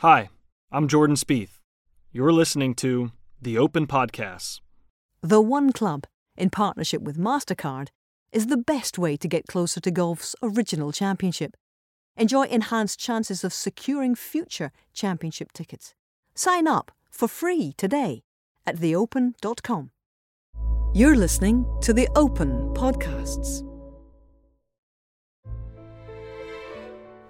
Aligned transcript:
Hi, 0.00 0.28
I'm 0.70 0.88
Jordan 0.88 1.16
Spieth. 1.16 1.58
You're 2.12 2.30
listening 2.30 2.74
to 2.74 3.12
the 3.40 3.56
Open 3.56 3.86
Podcasts. 3.86 4.60
The 5.22 5.40
One 5.40 5.72
Club, 5.72 6.04
in 6.36 6.50
partnership 6.50 7.00
with 7.00 7.16
MasterCard, 7.16 7.88
is 8.30 8.48
the 8.48 8.58
best 8.58 8.98
way 8.98 9.16
to 9.16 9.26
get 9.26 9.46
closer 9.46 9.80
to 9.80 9.90
golf's 9.90 10.36
original 10.42 10.92
championship. 10.92 11.56
Enjoy 12.14 12.44
enhanced 12.44 13.00
chances 13.00 13.42
of 13.42 13.54
securing 13.54 14.14
future 14.14 14.70
championship 14.92 15.52
tickets. 15.54 15.94
Sign 16.34 16.68
up 16.68 16.92
for 17.10 17.26
free 17.26 17.72
today 17.78 18.22
at 18.66 18.76
theopen.com. 18.76 19.92
You're 20.92 21.16
listening 21.16 21.64
to 21.80 21.94
the 21.94 22.06
Open 22.14 22.74
Podcasts. 22.74 23.62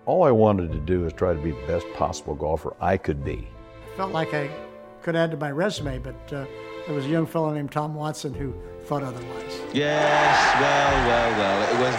All 0.07 0.23
I 0.23 0.31
wanted 0.31 0.71
to 0.71 0.79
do 0.79 1.05
is 1.05 1.13
try 1.13 1.35
to 1.35 1.41
be 1.41 1.51
the 1.51 1.67
best 1.67 1.85
possible 1.95 2.37
golfer 2.37 2.77
I 2.81 2.97
could 2.97 3.25
be. 3.25 3.49
I 3.93 3.97
felt 3.97 4.13
like 4.13 4.33
I 4.35 4.49
could 5.03 5.17
add 5.17 5.33
to 5.33 5.37
my 5.37 5.51
resume, 5.51 5.99
but 5.99 6.15
uh, 6.33 6.47
there 6.87 6.95
was 6.95 7.07
a 7.07 7.09
young 7.09 7.27
fellow 7.27 7.53
named 7.53 7.73
Tom 7.73 7.93
Watson 7.97 8.33
who 8.33 8.55
thought 8.85 9.03
otherwise. 9.03 9.61
Yes, 9.73 10.55
well, 10.61 11.09
well, 11.09 11.39
well. 11.39 11.75
It 11.75 11.81
was 11.81 11.95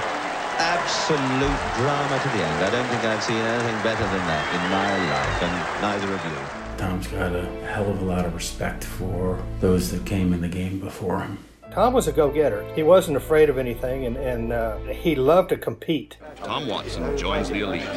absolute 0.58 1.60
drama 1.76 2.18
to 2.24 2.30
the 2.30 2.44
end. 2.46 2.64
I 2.64 2.70
don't 2.70 2.88
think 2.88 3.04
I've 3.04 3.22
seen 3.22 3.36
anything 3.36 3.84
better 3.84 4.04
than 4.04 4.26
that 4.26 4.56
in 4.56 4.72
my 4.72 4.92
life, 5.12 5.44
and 5.44 5.82
neither 5.82 6.14
of 6.14 6.26
you. 6.32 6.78
Tom's 6.78 7.08
got 7.08 7.36
a 7.36 7.46
hell 7.66 7.90
of 7.90 8.02
a 8.02 8.06
lot 8.06 8.26
of 8.26 8.34
respect 8.34 8.86
for 8.86 9.44
those 9.60 9.92
that 9.92 10.06
came 10.06 10.32
in 10.32 10.40
the 10.40 10.48
game 10.48 10.80
before 10.80 11.20
him. 11.20 11.40
Tom 11.78 11.94
was 11.94 12.08
a 12.08 12.12
go-getter. 12.12 12.66
He 12.74 12.82
wasn't 12.82 13.18
afraid 13.18 13.52
of 13.52 13.60
anything, 13.60 14.08
and, 14.08 14.18
and 14.18 14.52
uh, 14.52 14.80
he 14.80 15.14
loved 15.14 15.50
to 15.50 15.58
compete. 15.58 16.18
Tom 16.38 16.68
Watson 16.68 17.16
joins 17.16 17.50
the 17.50 17.60
elite. 17.60 17.88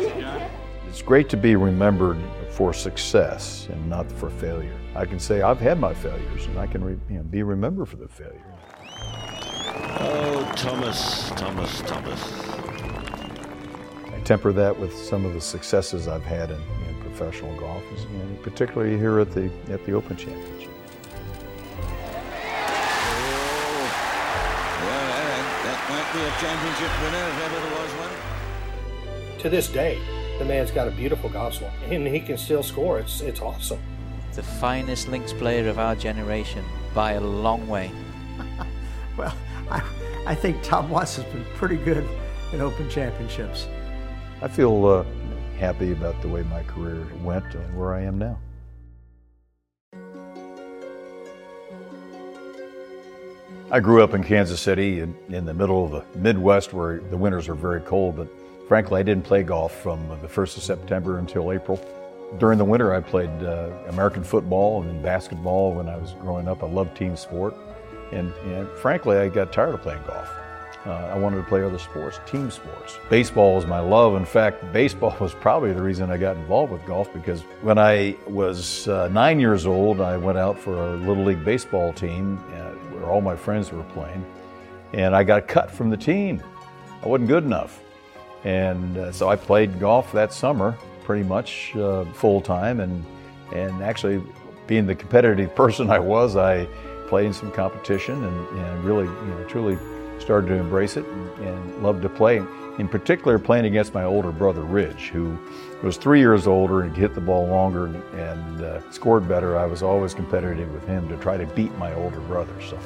It's 0.86 1.00
great 1.00 1.30
to 1.30 1.38
be 1.38 1.56
remembered 1.56 2.18
for 2.50 2.74
success 2.74 3.68
and 3.72 3.88
not 3.88 4.12
for 4.12 4.28
failure. 4.28 4.76
I 4.94 5.06
can 5.06 5.18
say 5.18 5.40
I've 5.40 5.60
had 5.60 5.80
my 5.80 5.94
failures, 5.94 6.44
and 6.44 6.58
I 6.58 6.66
can 6.66 6.84
re, 6.84 6.98
you 7.08 7.16
know, 7.16 7.22
be 7.22 7.42
remembered 7.42 7.88
for 7.88 7.96
the 7.96 8.06
failure. 8.06 8.44
Oh, 8.84 10.52
Thomas, 10.56 11.30
Thomas, 11.30 11.80
Thomas. 11.80 12.22
I 14.12 14.20
temper 14.24 14.52
that 14.52 14.78
with 14.78 14.94
some 14.94 15.24
of 15.24 15.32
the 15.32 15.40
successes 15.40 16.06
I've 16.06 16.22
had 16.22 16.50
in, 16.50 16.60
in 16.86 17.00
professional 17.00 17.58
golf, 17.58 17.82
you 17.90 18.18
know, 18.18 18.36
particularly 18.42 18.98
here 18.98 19.20
at 19.20 19.30
the 19.30 19.50
at 19.70 19.82
the 19.86 19.92
Open 19.94 20.18
Championship. 20.18 20.70
Be 26.12 26.20
a 26.20 26.30
championship 26.40 26.90
winner 27.02 27.28
if 27.28 27.42
ever 27.44 27.60
there 27.60 27.82
was 27.82 27.92
one. 27.92 29.38
To 29.38 29.48
this 29.48 29.68
day, 29.68 29.98
the 30.40 30.44
man's 30.44 30.72
got 30.72 30.88
a 30.88 30.90
beautiful 30.90 31.30
golf 31.30 31.54
swing, 31.54 31.70
and 31.88 32.06
he 32.06 32.18
can 32.18 32.36
still 32.36 32.62
score. 32.64 32.98
It's 32.98 33.20
it's 33.20 33.40
awesome. 33.40 33.78
The 34.34 34.42
finest 34.42 35.08
links 35.08 35.32
player 35.32 35.68
of 35.68 35.78
our 35.78 35.94
generation 35.94 36.64
by 36.94 37.12
a 37.12 37.20
long 37.20 37.68
way. 37.68 37.92
well, 39.16 39.36
I, 39.70 39.82
I 40.26 40.34
think 40.34 40.62
Tom 40.62 40.90
Watson's 40.90 41.32
been 41.32 41.44
pretty 41.54 41.76
good 41.76 42.08
in 42.52 42.60
Open 42.60 42.88
Championships. 42.90 43.68
I 44.42 44.48
feel 44.48 44.86
uh, 44.86 45.04
happy 45.58 45.92
about 45.92 46.20
the 46.22 46.28
way 46.28 46.42
my 46.42 46.62
career 46.64 47.06
went 47.22 47.54
and 47.54 47.78
where 47.78 47.94
I 47.94 48.02
am 48.02 48.18
now. 48.18 48.38
I 53.72 53.78
grew 53.78 54.02
up 54.02 54.14
in 54.14 54.24
Kansas 54.24 54.60
City 54.60 54.98
in, 54.98 55.14
in, 55.28 55.44
the 55.44 55.54
middle 55.54 55.84
of 55.84 55.92
the 55.92 56.18
Midwest 56.18 56.72
where 56.72 56.98
the 56.98 57.16
winters 57.16 57.48
are 57.48 57.54
very 57.54 57.80
cold, 57.80 58.16
but 58.16 58.26
frankly, 58.66 58.98
I 58.98 59.04
didn't 59.04 59.24
play 59.24 59.44
golf 59.44 59.80
from 59.80 60.08
the 60.20 60.26
1st 60.26 60.56
of 60.56 60.62
September 60.64 61.18
until 61.18 61.52
April. 61.52 61.80
During 62.38 62.58
the 62.58 62.64
winter, 62.64 62.92
I 62.92 63.00
played 63.00 63.30
uh, 63.44 63.70
American 63.88 64.24
football 64.24 64.82
and 64.82 65.00
basketball 65.04 65.72
when 65.72 65.88
I 65.88 65.96
was 65.96 66.14
growing 66.14 66.48
up. 66.48 66.64
I 66.64 66.66
loved 66.66 66.96
team 66.96 67.16
sport. 67.16 67.54
And, 68.10 68.32
and 68.46 68.68
frankly, 68.70 69.18
I 69.18 69.28
got 69.28 69.52
tired 69.52 69.74
of 69.74 69.82
playing 69.82 70.02
golf. 70.04 70.28
Uh, 70.84 70.90
I 70.90 71.16
wanted 71.16 71.36
to 71.36 71.44
play 71.44 71.62
other 71.62 71.78
sports, 71.78 72.18
team 72.26 72.50
sports. 72.50 72.98
Baseball 73.08 73.54
was 73.54 73.66
my 73.66 73.78
love. 73.78 74.16
In 74.16 74.24
fact, 74.24 74.64
baseball 74.72 75.16
was 75.20 75.32
probably 75.32 75.72
the 75.72 75.82
reason 75.82 76.10
I 76.10 76.16
got 76.16 76.36
involved 76.36 76.72
with 76.72 76.84
golf 76.86 77.12
because 77.12 77.42
when 77.62 77.78
I 77.78 78.16
was 78.26 78.88
uh, 78.88 79.06
nine 79.12 79.38
years 79.38 79.64
old, 79.64 80.00
I 80.00 80.16
went 80.16 80.38
out 80.38 80.58
for 80.58 80.74
a 80.74 80.96
Little 80.96 81.22
League 81.22 81.44
baseball 81.44 81.92
team 81.92 82.42
where 83.00 83.10
all 83.10 83.20
my 83.20 83.36
friends 83.36 83.72
were 83.72 83.82
playing, 83.84 84.24
and 84.92 85.14
I 85.14 85.24
got 85.24 85.48
cut 85.48 85.70
from 85.70 85.90
the 85.90 85.96
team. 85.96 86.42
I 87.02 87.08
wasn't 87.08 87.28
good 87.28 87.44
enough. 87.44 87.80
And 88.44 88.96
uh, 88.96 89.12
so 89.12 89.28
I 89.28 89.36
played 89.36 89.78
golf 89.80 90.12
that 90.12 90.32
summer 90.32 90.76
pretty 91.04 91.24
much 91.24 91.74
uh, 91.76 92.04
full 92.12 92.40
time, 92.40 92.80
and, 92.80 93.04
and 93.54 93.82
actually, 93.82 94.22
being 94.66 94.86
the 94.86 94.94
competitive 94.94 95.54
person 95.56 95.90
I 95.90 95.98
was, 95.98 96.36
I 96.36 96.66
played 97.08 97.26
in 97.26 97.32
some 97.32 97.50
competition 97.50 98.22
and, 98.22 98.58
and 98.58 98.84
really, 98.84 99.04
you 99.04 99.26
know, 99.26 99.44
truly 99.48 99.76
started 100.20 100.46
to 100.46 100.54
embrace 100.54 100.96
it 100.96 101.04
and, 101.04 101.38
and 101.44 101.82
loved 101.82 102.02
to 102.02 102.08
play. 102.08 102.40
In 102.80 102.88
particular, 102.88 103.38
playing 103.38 103.66
against 103.66 103.92
my 103.92 104.04
older 104.04 104.32
brother, 104.32 104.62
Ridge, 104.62 105.08
who 105.08 105.38
was 105.82 105.98
three 105.98 106.18
years 106.18 106.46
older 106.46 106.80
and 106.80 106.96
hit 106.96 107.14
the 107.14 107.20
ball 107.20 107.46
longer 107.46 107.88
and 108.14 108.62
uh, 108.62 108.90
scored 108.90 109.28
better. 109.28 109.58
I 109.58 109.66
was 109.66 109.82
always 109.82 110.14
competitive 110.14 110.72
with 110.72 110.86
him 110.86 111.06
to 111.10 111.18
try 111.18 111.36
to 111.36 111.44
beat 111.44 111.76
my 111.76 111.92
older 111.92 112.20
brother. 112.20 112.54
So 112.62 112.78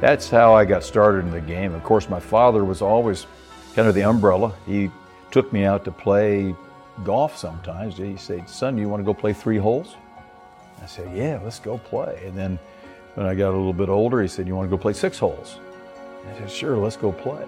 that's 0.00 0.30
how 0.30 0.54
I 0.54 0.64
got 0.64 0.84
started 0.84 1.24
in 1.24 1.32
the 1.32 1.40
game. 1.40 1.74
Of 1.74 1.82
course, 1.82 2.08
my 2.08 2.20
father 2.20 2.64
was 2.64 2.80
always 2.82 3.26
kind 3.74 3.88
of 3.88 3.96
the 3.96 4.04
umbrella. 4.04 4.54
He 4.64 4.92
took 5.32 5.52
me 5.52 5.64
out 5.64 5.84
to 5.86 5.90
play 5.90 6.54
golf 7.02 7.36
sometimes. 7.36 7.96
He 7.96 8.16
said, 8.16 8.48
Son, 8.48 8.78
you 8.78 8.88
want 8.88 9.00
to 9.00 9.04
go 9.04 9.12
play 9.12 9.32
three 9.32 9.58
holes? 9.58 9.96
I 10.80 10.86
said, 10.86 11.16
Yeah, 11.16 11.40
let's 11.42 11.58
go 11.58 11.78
play. 11.78 12.22
And 12.24 12.38
then 12.38 12.60
when 13.14 13.26
I 13.26 13.34
got 13.34 13.48
a 13.48 13.56
little 13.56 13.72
bit 13.72 13.88
older, 13.88 14.22
he 14.22 14.28
said, 14.28 14.46
You 14.46 14.54
want 14.54 14.70
to 14.70 14.76
go 14.76 14.80
play 14.80 14.92
six 14.92 15.18
holes? 15.18 15.58
I 16.32 16.38
said, 16.38 16.48
Sure, 16.48 16.76
let's 16.76 16.96
go 16.96 17.10
play. 17.10 17.44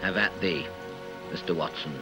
Have 0.00 0.16
at 0.16 0.38
thee, 0.40 0.66
Mr. 1.30 1.54
Watson. 1.54 1.92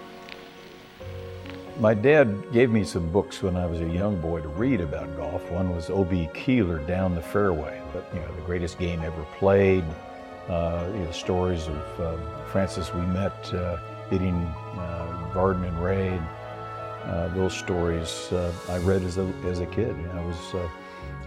My 1.81 1.93
dad 1.93 2.53
gave 2.53 2.71
me 2.71 2.85
some 2.85 3.11
books 3.11 3.43
when 3.43 3.57
I 3.57 3.67
was 3.67 3.81
a 3.81 3.89
young 3.89 4.21
boy 4.21 4.41
to 4.41 4.49
read 4.49 4.81
about 4.81 5.17
golf. 5.17 5.51
One 5.51 5.75
was 5.75 5.91
O.B. 5.91 6.29
Keeler, 6.33 6.79
Down 6.79 7.17
the 7.17 7.23
Fairway, 7.23 7.83
but, 7.93 8.09
you 8.15 8.21
know, 8.21 8.33
the 8.37 8.43
greatest 8.43 8.79
game 8.79 9.03
ever 9.03 9.27
played. 9.39 9.85
Uh, 10.49 10.89
you 10.93 11.01
know, 11.01 11.11
stories 11.11 11.67
of 11.67 12.01
uh, 12.01 12.17
Francis 12.53 12.91
Ouimet 12.91 13.55
uh, 13.55 13.77
hitting 14.09 14.35
uh, 14.35 15.31
Vardon 15.35 15.67
and 15.67 15.83
Ray. 15.83 16.21
Uh, 17.05 17.29
those 17.29 17.57
stories 17.57 18.31
uh, 18.33 18.53
I 18.69 18.79
read 18.79 19.03
as 19.03 19.19
a, 19.19 19.25
as 19.47 19.61
a 19.61 19.67
kid. 19.67 19.97
I 20.13 20.25
was 20.25 20.69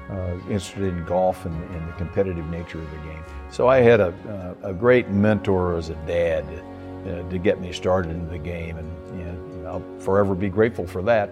uh, 0.10 0.34
interested 0.50 0.84
in 0.84 1.04
golf 1.06 1.46
and, 1.46 1.56
and, 1.76 1.88
the 1.88 1.94
competitive 1.94 2.46
nature 2.50 2.80
of 2.80 2.90
the 2.92 2.98
game. 2.98 3.24
So 3.52 3.68
I 3.68 3.80
had 3.80 4.00
a, 4.00 4.56
a 4.64 4.74
great 4.74 5.10
mentor 5.10 5.78
as 5.78 5.90
a 5.90 5.96
dad 6.08 6.46
to 7.30 7.38
get 7.38 7.62
me 7.62 7.72
started 7.72 8.12
in 8.12 8.28
the 8.30 8.38
game, 8.38 8.78
and 8.78 9.20
you 9.20 9.26
know, 9.26 9.68
I'll 9.68 10.00
forever 10.02 10.36
be 10.36 10.50
grateful 10.50 10.86
for 10.86 11.02
that. 11.04 11.30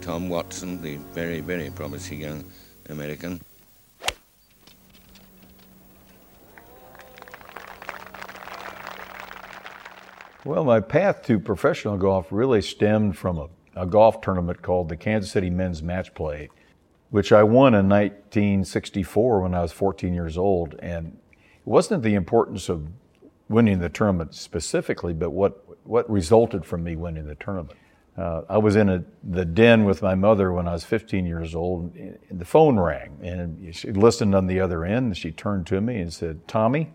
Tom 0.00 0.28
Watson, 0.28 0.80
the 0.82 0.96
very, 1.12 1.40
very 1.40 1.70
promising 1.70 2.20
young 2.20 2.44
American. 2.88 3.40
Well, 10.44 10.62
my 10.62 10.78
path 10.78 11.24
to 11.24 11.40
professional 11.40 11.96
golf 11.96 12.28
really 12.30 12.62
stemmed 12.62 13.18
from 13.18 13.36
a, 13.36 13.48
a, 13.74 13.84
golf 13.84 14.20
tournament 14.20 14.62
called 14.62 14.88
the 14.88 14.96
Kansas 14.96 15.32
City 15.32 15.50
Men's 15.50 15.82
Match 15.82 16.14
Play, 16.14 16.50
which 17.10 17.32
I 17.32 17.42
won 17.42 17.74
in 17.74 17.88
1964 17.88 19.40
when 19.40 19.54
I 19.54 19.62
was 19.62 19.72
14 19.72 20.12
years 20.12 20.36
old. 20.36 20.74
And 20.80 21.18
it 21.32 21.38
wasn't 21.64 22.02
the 22.02 22.14
importance 22.14 22.68
of 22.68 22.88
winning 23.48 23.78
the 23.78 23.88
tournament 23.88 24.34
specifically, 24.34 25.12
but 25.12 25.30
what, 25.30 25.64
what 25.86 26.08
resulted 26.10 26.64
from 26.64 26.82
me 26.82 26.96
winning 26.96 27.26
the 27.26 27.36
tournament. 27.36 27.78
Uh, 28.18 28.42
I 28.48 28.58
was 28.58 28.76
in 28.76 28.88
a, 28.88 29.04
the 29.22 29.44
den 29.44 29.84
with 29.84 30.00
my 30.00 30.14
mother 30.14 30.50
when 30.52 30.66
I 30.66 30.72
was 30.72 30.84
15 30.84 31.26
years 31.26 31.54
old, 31.54 31.94
and 31.94 32.18
the 32.30 32.46
phone 32.46 32.78
rang, 32.78 33.18
and 33.22 33.74
she 33.74 33.92
listened 33.92 34.34
on 34.34 34.46
the 34.46 34.58
other 34.58 34.84
end. 34.84 35.06
And 35.06 35.16
she 35.16 35.30
turned 35.30 35.66
to 35.66 35.80
me 35.82 36.00
and 36.00 36.12
said, 36.12 36.48
Tommy, 36.48 36.92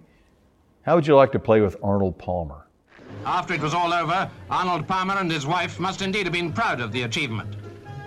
how 0.81 0.95
would 0.95 1.05
you 1.05 1.15
like 1.15 1.31
to 1.33 1.39
play 1.39 1.61
with 1.61 1.77
Arnold 1.83 2.17
Palmer? 2.17 2.65
After 3.23 3.53
it 3.53 3.61
was 3.61 3.75
all 3.75 3.93
over, 3.93 4.29
Arnold 4.49 4.87
Palmer 4.87 5.17
and 5.19 5.31
his 5.31 5.45
wife 5.45 5.79
must 5.79 6.01
indeed 6.01 6.25
have 6.25 6.33
been 6.33 6.51
proud 6.51 6.81
of 6.81 6.91
the 6.91 7.03
achievement. 7.03 7.55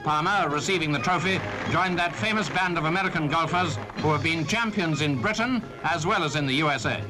Palmer, 0.04 0.50
receiving 0.50 0.92
the 0.92 0.98
trophy, 0.98 1.40
joined 1.70 1.98
that 1.98 2.14
famous 2.14 2.50
band 2.50 2.76
of 2.76 2.84
American 2.84 3.26
golfers 3.26 3.76
who 3.96 4.12
have 4.12 4.22
been 4.22 4.46
champions 4.46 5.00
in 5.00 5.20
Britain 5.20 5.62
as 5.82 6.06
well 6.06 6.22
as 6.22 6.36
in 6.36 6.46
the 6.46 6.52
USA. 6.52 7.02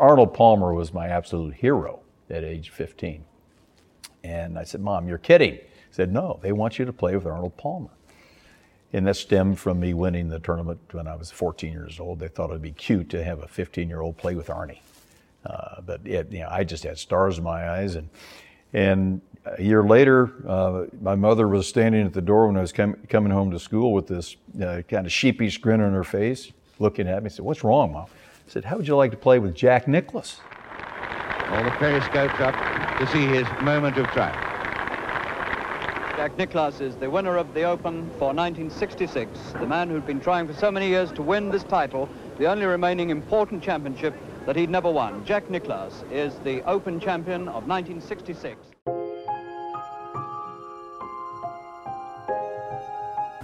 Arnold 0.00 0.32
Palmer 0.32 0.72
was 0.72 0.94
my 0.94 1.08
absolute 1.08 1.54
hero 1.54 2.00
at 2.30 2.44
age 2.44 2.70
15. 2.70 3.24
And 4.24 4.58
I 4.58 4.64
said, 4.64 4.80
Mom, 4.80 5.06
you're 5.06 5.18
kidding. 5.18 5.54
He 5.54 5.60
said, 5.90 6.12
No, 6.12 6.38
they 6.42 6.52
want 6.52 6.78
you 6.78 6.86
to 6.86 6.92
play 6.92 7.14
with 7.14 7.26
Arnold 7.26 7.56
Palmer. 7.58 7.90
And 8.92 9.06
that 9.06 9.16
stemmed 9.16 9.58
from 9.58 9.80
me 9.80 9.92
winning 9.92 10.28
the 10.28 10.40
tournament 10.40 10.80
when 10.92 11.06
I 11.06 11.14
was 11.14 11.30
14 11.30 11.72
years 11.72 12.00
old. 12.00 12.20
They 12.20 12.28
thought 12.28 12.50
it'd 12.50 12.62
be 12.62 12.72
cute 12.72 13.10
to 13.10 13.22
have 13.22 13.42
a 13.42 13.48
15 13.48 13.88
year 13.88 14.00
old 14.00 14.16
play 14.16 14.34
with 14.34 14.46
Arnie. 14.46 14.78
Uh, 15.46 15.80
but 15.82 16.00
it, 16.04 16.32
you 16.32 16.40
know, 16.40 16.48
I 16.50 16.64
just 16.64 16.82
had 16.82 16.98
stars 16.98 17.38
in 17.38 17.44
my 17.44 17.70
eyes, 17.70 17.94
and 17.94 18.08
and 18.72 19.20
a 19.44 19.62
year 19.62 19.84
later, 19.84 20.32
uh, 20.46 20.86
my 21.00 21.14
mother 21.14 21.46
was 21.46 21.68
standing 21.68 22.04
at 22.04 22.12
the 22.12 22.20
door 22.20 22.48
when 22.48 22.56
I 22.56 22.62
was 22.62 22.72
com- 22.72 22.96
coming 23.08 23.30
home 23.30 23.52
to 23.52 23.58
school 23.58 23.92
with 23.92 24.08
this 24.08 24.36
uh, 24.60 24.82
kind 24.88 25.06
of 25.06 25.12
sheepish 25.12 25.58
grin 25.58 25.80
on 25.80 25.92
her 25.92 26.04
face, 26.04 26.52
looking 26.80 27.06
at 27.06 27.22
me. 27.22 27.30
said, 27.30 27.44
"What's 27.44 27.62
wrong, 27.62 27.92
Mom?" 27.92 28.06
I 28.06 28.50
said, 28.50 28.64
"How 28.64 28.76
would 28.76 28.88
you 28.88 28.96
like 28.96 29.12
to 29.12 29.16
play 29.16 29.38
with 29.38 29.54
Jack 29.54 29.86
Nicklaus?" 29.86 30.40
All 31.48 31.62
the 31.62 31.70
periscopes 31.70 32.40
up 32.40 32.54
to 32.98 33.06
see 33.06 33.24
his 33.26 33.46
moment 33.62 33.96
of 33.98 34.06
triumph. 34.08 34.42
Jack 36.16 36.36
Nicklaus 36.38 36.80
is 36.80 36.96
the 36.96 37.08
winner 37.08 37.36
of 37.36 37.54
the 37.54 37.62
Open 37.62 38.10
for 38.18 38.32
1966, 38.32 39.52
the 39.60 39.66
man 39.66 39.88
who'd 39.88 40.06
been 40.06 40.18
trying 40.18 40.48
for 40.48 40.54
so 40.54 40.72
many 40.72 40.88
years 40.88 41.12
to 41.12 41.22
win 41.22 41.50
this 41.50 41.62
title, 41.62 42.08
the 42.38 42.46
only 42.46 42.66
remaining 42.66 43.10
important 43.10 43.62
championship 43.62 44.14
that 44.46 44.56
he'd 44.56 44.70
never 44.70 44.90
won. 44.90 45.24
Jack 45.24 45.50
Nicklaus 45.50 46.04
is 46.10 46.34
the 46.44 46.62
Open 46.62 47.00
champion 47.00 47.48
of 47.48 47.66
1966. 47.66 48.56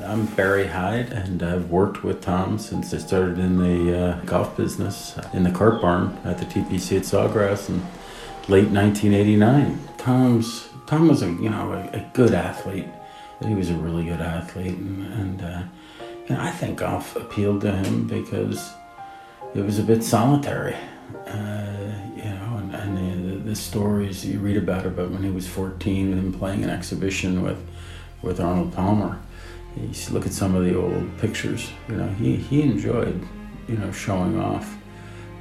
I'm 0.04 0.26
Barry 0.26 0.66
Hyde, 0.66 1.12
and 1.12 1.43
I've 1.43 1.70
worked 1.70 2.04
with 2.04 2.20
Tom 2.20 2.58
since 2.58 2.93
I 2.93 2.99
started 2.99 3.38
in 3.38 3.58
the 3.58 3.99
uh, 3.99 4.20
golf 4.25 4.56
business 4.56 5.19
in 5.32 5.43
the 5.43 5.50
cart 5.50 5.81
barn 5.81 6.19
at 6.25 6.38
the 6.38 6.44
TPC 6.44 6.99
at 6.99 7.02
Sawgrass 7.02 7.69
in 7.69 7.81
late 8.49 8.69
1989. 8.69 9.78
Tom's 9.99 10.69
Tom 10.87 11.08
was 11.08 11.22
a 11.22 11.26
you 11.26 11.49
know 11.49 11.72
a, 11.72 11.96
a 11.96 12.10
good 12.12 12.34
athlete. 12.34 12.88
He 13.46 13.54
was 13.54 13.70
a 13.70 13.75
really 13.75 14.04
good 14.04 14.20
athlete, 14.20 14.76
and, 14.76 15.12
and 15.14 15.43
uh, 15.43 15.62
you 16.28 16.34
know, 16.34 16.43
I 16.43 16.50
think 16.50 16.78
golf 16.78 17.16
appealed 17.16 17.62
to 17.62 17.72
him 17.72 18.06
because 18.06 18.72
it 19.54 19.60
was 19.60 19.78
a 19.78 19.82
bit 19.82 20.02
solitary. 20.04 20.76
Uh, 21.26 21.93
you 22.17 22.25
know, 22.25 22.56
and, 22.59 22.75
and 22.75 23.31
the, 23.31 23.50
the, 23.50 23.56
stories 23.56 24.25
you 24.25 24.38
read 24.38 24.56
about 24.56 24.87
about 24.87 25.11
when 25.11 25.23
he 25.23 25.31
was 25.31 25.47
14 25.47 26.12
and 26.12 26.38
playing 26.38 26.64
an 26.64 26.70
exhibition 26.70 27.43
with 27.43 27.64
with 28.23 28.41
Arnold 28.41 28.73
Palmer 28.73 29.20
you 29.76 29.93
look 30.11 30.26
at 30.26 30.32
some 30.32 30.55
of 30.55 30.64
the 30.64 30.76
old 30.79 31.19
pictures, 31.19 31.70
you 31.88 31.97
know, 31.97 32.09
he, 32.09 32.37
he 32.37 32.62
enjoyed, 32.62 33.26
you 33.69 33.76
know, 33.76 33.91
showing 33.93 34.38
off 34.38 34.76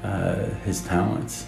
uh, 0.03 0.50
his 0.63 0.81
talents. 0.81 1.47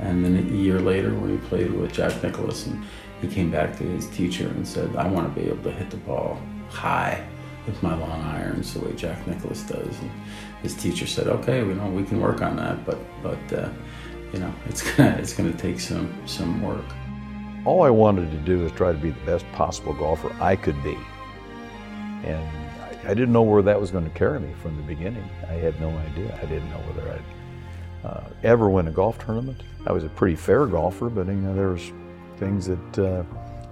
And 0.00 0.24
then 0.24 0.36
a 0.36 0.56
year 0.56 0.80
later, 0.80 1.14
when 1.14 1.30
he 1.30 1.48
played 1.48 1.72
with 1.72 1.92
Jack 1.92 2.22
and 2.22 2.84
he 3.20 3.28
came 3.28 3.50
back 3.50 3.76
to 3.78 3.84
his 3.84 4.06
teacher 4.08 4.46
and 4.48 4.66
said, 4.66 4.94
I 4.96 5.08
want 5.08 5.32
to 5.32 5.40
be 5.40 5.48
able 5.48 5.62
to 5.64 5.72
hit 5.72 5.90
the 5.90 5.96
ball 5.98 6.40
high 6.70 7.26
with 7.66 7.82
my 7.82 7.94
long 7.94 8.22
irons 8.22 8.74
the 8.74 8.80
way 8.80 8.92
Jack 8.94 9.26
Nicklaus 9.26 9.62
does. 9.62 9.98
And 10.00 10.10
his 10.62 10.74
teacher 10.74 11.06
said, 11.06 11.28
okay, 11.28 11.62
we 11.62 11.74
know 11.74 11.88
we 11.88 12.04
can 12.04 12.20
work 12.20 12.42
on 12.42 12.56
that, 12.56 12.84
but, 12.84 12.98
but 13.22 13.52
uh, 13.52 13.68
you 14.32 14.40
know, 14.40 14.52
it's 14.66 14.82
gonna, 14.96 15.16
it's 15.16 15.32
gonna 15.32 15.52
take 15.52 15.80
some, 15.80 16.12
some 16.26 16.62
work. 16.62 16.84
All 17.64 17.82
I 17.82 17.90
wanted 17.90 18.30
to 18.30 18.36
do 18.38 18.60
was 18.60 18.72
try 18.72 18.92
to 18.92 18.98
be 18.98 19.10
the 19.10 19.26
best 19.26 19.50
possible 19.52 19.92
golfer 19.92 20.34
I 20.40 20.56
could 20.56 20.82
be. 20.82 20.96
And 22.24 22.44
I, 22.80 23.10
I, 23.10 23.14
didn't 23.14 23.32
know 23.32 23.42
where 23.42 23.62
that 23.62 23.80
was 23.80 23.90
going 23.90 24.04
to 24.04 24.10
carry 24.10 24.40
me 24.40 24.52
from 24.62 24.76
the 24.76 24.82
beginning. 24.82 25.28
I 25.48 25.52
had 25.52 25.80
no 25.80 25.90
idea. 25.90 26.36
I 26.42 26.46
didn't 26.46 26.68
know 26.70 26.78
whether 26.78 27.10
I'd 27.12 28.06
uh, 28.06 28.28
ever 28.42 28.70
win 28.70 28.88
a 28.88 28.90
golf 28.90 29.18
tournament. 29.24 29.62
I 29.86 29.92
was 29.92 30.04
a 30.04 30.08
pretty 30.08 30.36
fair 30.36 30.66
golfer, 30.66 31.08
but 31.08 31.26
you 31.26 31.34
know 31.34 31.54
there 31.54 31.70
was 31.70 31.92
things 32.36 32.66
that 32.66 32.98
uh, 32.98 33.22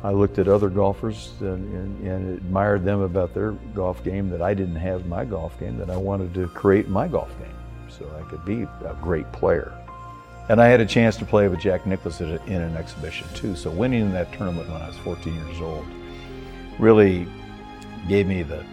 I 0.06 0.10
looked 0.10 0.38
at 0.38 0.46
other 0.46 0.68
golfers 0.68 1.32
and, 1.40 1.74
and, 1.74 2.06
and, 2.06 2.38
admired 2.38 2.84
them 2.84 3.00
about 3.00 3.34
their 3.34 3.50
golf 3.74 4.04
game 4.04 4.30
that 4.30 4.40
I 4.40 4.54
didn't 4.54 4.76
have 4.76 5.06
my 5.06 5.24
golf 5.24 5.58
game 5.58 5.78
that 5.78 5.90
I 5.90 5.96
wanted 5.96 6.32
to 6.34 6.46
create 6.46 6.88
my 6.88 7.08
golf 7.08 7.36
game 7.40 7.48
so 7.88 8.08
I 8.16 8.22
could 8.30 8.44
be 8.44 8.62
a 8.62 8.96
great 9.02 9.30
player. 9.32 9.76
And 10.48 10.62
I 10.62 10.68
had 10.68 10.80
a 10.80 10.86
chance 10.86 11.16
to 11.16 11.24
play 11.24 11.48
with 11.48 11.58
Jack 11.58 11.86
Nicklaus 11.86 12.20
in 12.20 12.30
an 12.30 12.76
exhibition 12.76 13.26
too. 13.34 13.56
So 13.56 13.68
winning 13.68 14.12
that 14.12 14.32
tournament 14.32 14.70
when 14.70 14.80
I 14.80 14.86
was 14.86 14.96
14 14.98 15.34
years 15.34 15.60
old 15.60 15.84
really 16.78 17.26
gave 18.06 18.28
me 18.28 18.44
the 18.44 18.64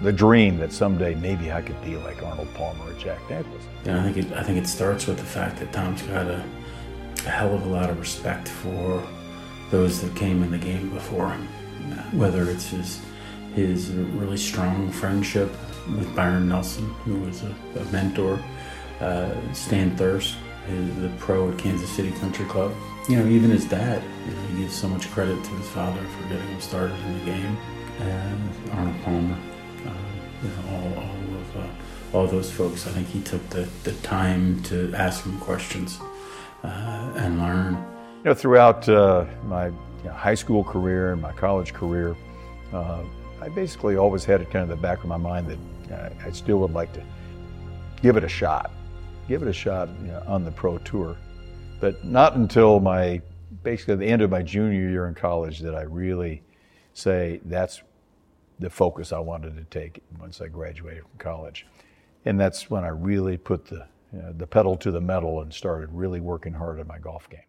the 0.00 0.12
dream 0.12 0.58
that 0.58 0.72
someday 0.72 1.16
maybe 1.16 1.50
I 1.50 1.60
could 1.60 1.82
be 1.82 1.96
like 1.96 2.22
Arnold 2.22 2.54
Palmer 2.54 2.84
or 2.88 2.92
Jack 2.92 3.18
Nicklaus. 3.28 3.62
Yeah, 3.84 3.98
I 3.98 4.12
think 4.12 4.16
it, 4.30 4.32
I 4.32 4.44
think 4.44 4.58
it 4.58 4.68
starts 4.68 5.08
with 5.08 5.18
the 5.18 5.24
fact 5.24 5.58
that 5.58 5.72
Tom's 5.72 6.02
got 6.02 6.28
a, 6.28 6.44
a 7.26 7.30
hell 7.30 7.52
of 7.52 7.66
a 7.66 7.68
lot 7.68 7.90
of 7.90 7.98
respect 7.98 8.46
for 8.46 9.04
those 9.70 10.00
that 10.02 10.14
came 10.16 10.42
in 10.42 10.50
the 10.50 10.58
game 10.58 10.90
before 10.90 11.30
him. 11.30 11.48
Whether 12.12 12.50
it's 12.50 12.68
his 12.68 13.00
his 13.54 13.90
really 13.90 14.36
strong 14.36 14.90
friendship 14.90 15.50
with 15.88 16.14
Byron 16.14 16.48
Nelson, 16.48 16.86
who 17.04 17.16
was 17.20 17.42
a, 17.42 17.54
a 17.76 17.84
mentor, 17.86 18.38
uh, 19.00 19.34
Stan 19.52 19.96
Thirsk, 19.96 20.36
his, 20.66 20.96
the 20.96 21.08
pro 21.18 21.50
at 21.50 21.58
Kansas 21.58 21.90
City 21.90 22.12
Country 22.12 22.44
Club. 22.46 22.72
You 23.08 23.16
know, 23.16 23.26
even 23.26 23.50
his 23.50 23.64
dad. 23.64 24.02
You 24.26 24.34
know, 24.34 24.42
he 24.48 24.62
gives 24.62 24.74
so 24.74 24.88
much 24.88 25.10
credit 25.10 25.42
to 25.42 25.50
his 25.50 25.68
father 25.70 26.00
for 26.00 26.28
getting 26.28 26.46
him 26.46 26.60
started 26.60 26.94
in 27.06 27.18
the 27.18 27.24
game 27.24 27.56
and 28.00 28.70
Arnold 28.72 29.02
Palmer, 29.02 29.38
uh, 29.86 29.92
you 30.42 30.48
know, 30.48 30.62
all, 30.70 31.04
all 31.04 31.40
of 31.40 31.56
uh, 31.56 32.16
all 32.16 32.26
those 32.26 32.50
folks. 32.50 32.86
I 32.86 32.90
think 32.90 33.08
he 33.08 33.20
took 33.20 33.48
the, 33.50 33.68
the 33.84 33.92
time 34.02 34.62
to 34.64 34.92
ask 34.94 35.24
them 35.24 35.38
questions 35.40 35.98
uh, 36.62 37.12
and 37.16 37.38
learn. 37.38 37.84
You 38.18 38.24
know, 38.24 38.34
throughout 38.34 38.88
uh, 38.88 39.26
my 39.44 39.66
you 39.66 39.74
know, 40.04 40.12
high 40.12 40.34
school 40.34 40.64
career 40.64 41.12
and 41.12 41.22
my 41.22 41.32
college 41.32 41.72
career, 41.72 42.16
uh, 42.72 43.04
I 43.40 43.48
basically 43.48 43.96
always 43.96 44.24
had 44.24 44.40
it 44.40 44.50
kind 44.50 44.64
of 44.64 44.68
the 44.68 44.76
back 44.76 44.98
of 44.98 45.06
my 45.06 45.16
mind 45.16 45.56
that 45.88 46.12
I 46.24 46.32
still 46.32 46.58
would 46.58 46.72
like 46.72 46.92
to 46.94 47.02
give 48.02 48.16
it 48.16 48.24
a 48.24 48.28
shot, 48.28 48.72
give 49.28 49.42
it 49.42 49.48
a 49.48 49.52
shot 49.52 49.88
you 50.02 50.08
know, 50.08 50.22
on 50.26 50.44
the 50.44 50.50
pro 50.50 50.78
tour. 50.78 51.16
But 51.78 52.04
not 52.04 52.34
until 52.34 52.80
my 52.80 53.22
basically 53.62 53.94
the 53.94 54.06
end 54.06 54.20
of 54.20 54.30
my 54.30 54.42
junior 54.42 54.88
year 54.88 55.06
in 55.06 55.14
college 55.14 55.60
that 55.60 55.76
I 55.76 55.82
really 55.82 56.42
say 56.94 57.40
that's 57.44 57.82
the 58.58 58.68
focus 58.68 59.12
I 59.12 59.20
wanted 59.20 59.56
to 59.56 59.64
take 59.64 60.02
once 60.18 60.40
I 60.40 60.48
graduated 60.48 61.04
from 61.04 61.18
college. 61.18 61.66
And 62.24 62.38
that's 62.38 62.68
when 62.68 62.82
I 62.82 62.88
really 62.88 63.36
put 63.36 63.66
the, 63.66 63.86
you 64.12 64.22
know, 64.22 64.32
the 64.32 64.46
pedal 64.46 64.76
to 64.78 64.90
the 64.90 65.00
metal 65.00 65.40
and 65.40 65.54
started 65.54 65.90
really 65.92 66.18
working 66.18 66.52
hard 66.52 66.80
on 66.80 66.88
my 66.88 66.98
golf 66.98 67.30
game. 67.30 67.47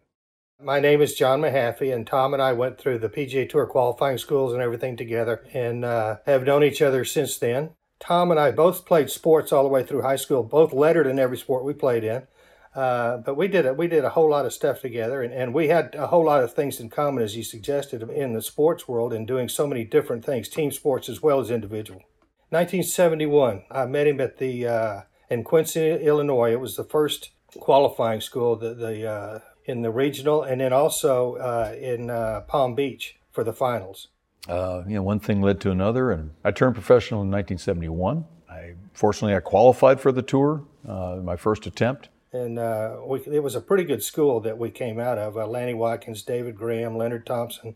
My 0.62 0.78
name 0.78 1.00
is 1.00 1.14
John 1.14 1.40
Mahaffey, 1.40 1.94
and 1.94 2.06
Tom 2.06 2.34
and 2.34 2.42
I 2.42 2.52
went 2.52 2.76
through 2.76 2.98
the 2.98 3.08
PGA 3.08 3.48
Tour 3.48 3.64
qualifying 3.64 4.18
schools 4.18 4.52
and 4.52 4.60
everything 4.60 4.94
together 4.94 5.42
and 5.54 5.86
uh, 5.86 6.18
have 6.26 6.44
known 6.44 6.62
each 6.62 6.82
other 6.82 7.02
since 7.02 7.38
then. 7.38 7.70
Tom 7.98 8.30
and 8.30 8.38
I 8.38 8.50
both 8.50 8.84
played 8.84 9.10
sports 9.10 9.52
all 9.52 9.62
the 9.62 9.70
way 9.70 9.84
through 9.84 10.02
high 10.02 10.16
school, 10.16 10.42
both 10.42 10.74
lettered 10.74 11.06
in 11.06 11.18
every 11.18 11.38
sport 11.38 11.64
we 11.64 11.72
played 11.72 12.04
in. 12.04 12.26
Uh, 12.74 13.18
but 13.18 13.36
we 13.36 13.48
did 13.48 13.64
a, 13.64 13.72
we 13.72 13.88
did 13.88 14.04
a 14.04 14.10
whole 14.10 14.28
lot 14.28 14.44
of 14.44 14.52
stuff 14.52 14.82
together, 14.82 15.22
and, 15.22 15.32
and 15.32 15.54
we 15.54 15.68
had 15.68 15.94
a 15.94 16.08
whole 16.08 16.24
lot 16.24 16.42
of 16.42 16.52
things 16.52 16.78
in 16.78 16.90
common, 16.90 17.24
as 17.24 17.36
you 17.36 17.42
suggested, 17.42 18.02
in 18.02 18.34
the 18.34 18.42
sports 18.42 18.86
world 18.86 19.14
and 19.14 19.26
doing 19.26 19.48
so 19.48 19.66
many 19.66 19.84
different 19.84 20.26
things, 20.26 20.48
team 20.48 20.70
sports 20.70 21.08
as 21.08 21.22
well 21.22 21.40
as 21.40 21.50
individual. 21.50 22.02
1971, 22.50 23.62
I 23.70 23.86
met 23.86 24.06
him 24.06 24.20
at 24.20 24.36
the 24.36 24.66
uh, 24.66 25.00
in 25.30 25.42
Quincy, 25.42 25.90
Illinois. 25.90 26.52
It 26.52 26.60
was 26.60 26.76
the 26.76 26.84
first 26.84 27.30
qualifying 27.58 28.20
school, 28.20 28.56
the, 28.56 28.74
the 28.74 29.08
uh, 29.08 29.38
in 29.64 29.82
the 29.82 29.90
regional, 29.90 30.42
and 30.42 30.60
then 30.60 30.72
also 30.72 31.36
uh, 31.36 31.74
in 31.80 32.10
uh, 32.10 32.42
Palm 32.42 32.74
Beach 32.74 33.16
for 33.30 33.44
the 33.44 33.52
finals. 33.52 34.08
you 34.48 34.84
know, 34.86 35.02
one 35.02 35.20
thing 35.20 35.40
led 35.40 35.60
to 35.60 35.70
another, 35.70 36.10
and 36.10 36.32
I 36.44 36.50
turned 36.50 36.74
professional 36.74 37.22
in 37.22 37.30
1971. 37.30 38.24
I 38.48 38.74
fortunately 38.92 39.36
I 39.36 39.40
qualified 39.40 40.00
for 40.00 40.12
the 40.12 40.22
tour, 40.22 40.64
my 40.84 41.36
first 41.36 41.66
attempt 41.66 42.08
and 42.32 42.58
uh, 42.58 42.98
we, 43.04 43.20
it 43.26 43.42
was 43.42 43.54
a 43.54 43.60
pretty 43.60 43.84
good 43.84 44.02
school 44.02 44.40
that 44.40 44.58
we 44.58 44.70
came 44.70 45.00
out 45.00 45.18
of. 45.18 45.36
Uh, 45.36 45.46
Lanny 45.46 45.74
Wadkins, 45.74 46.24
David 46.24 46.56
Graham, 46.56 46.96
Leonard 46.96 47.26
Thompson, 47.26 47.74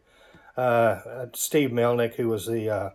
uh, 0.56 1.26
Steve 1.32 1.70
Melnyk, 1.70 2.14
who 2.14 2.28
was 2.28 2.46
the 2.46 2.70
uh, 2.70 2.90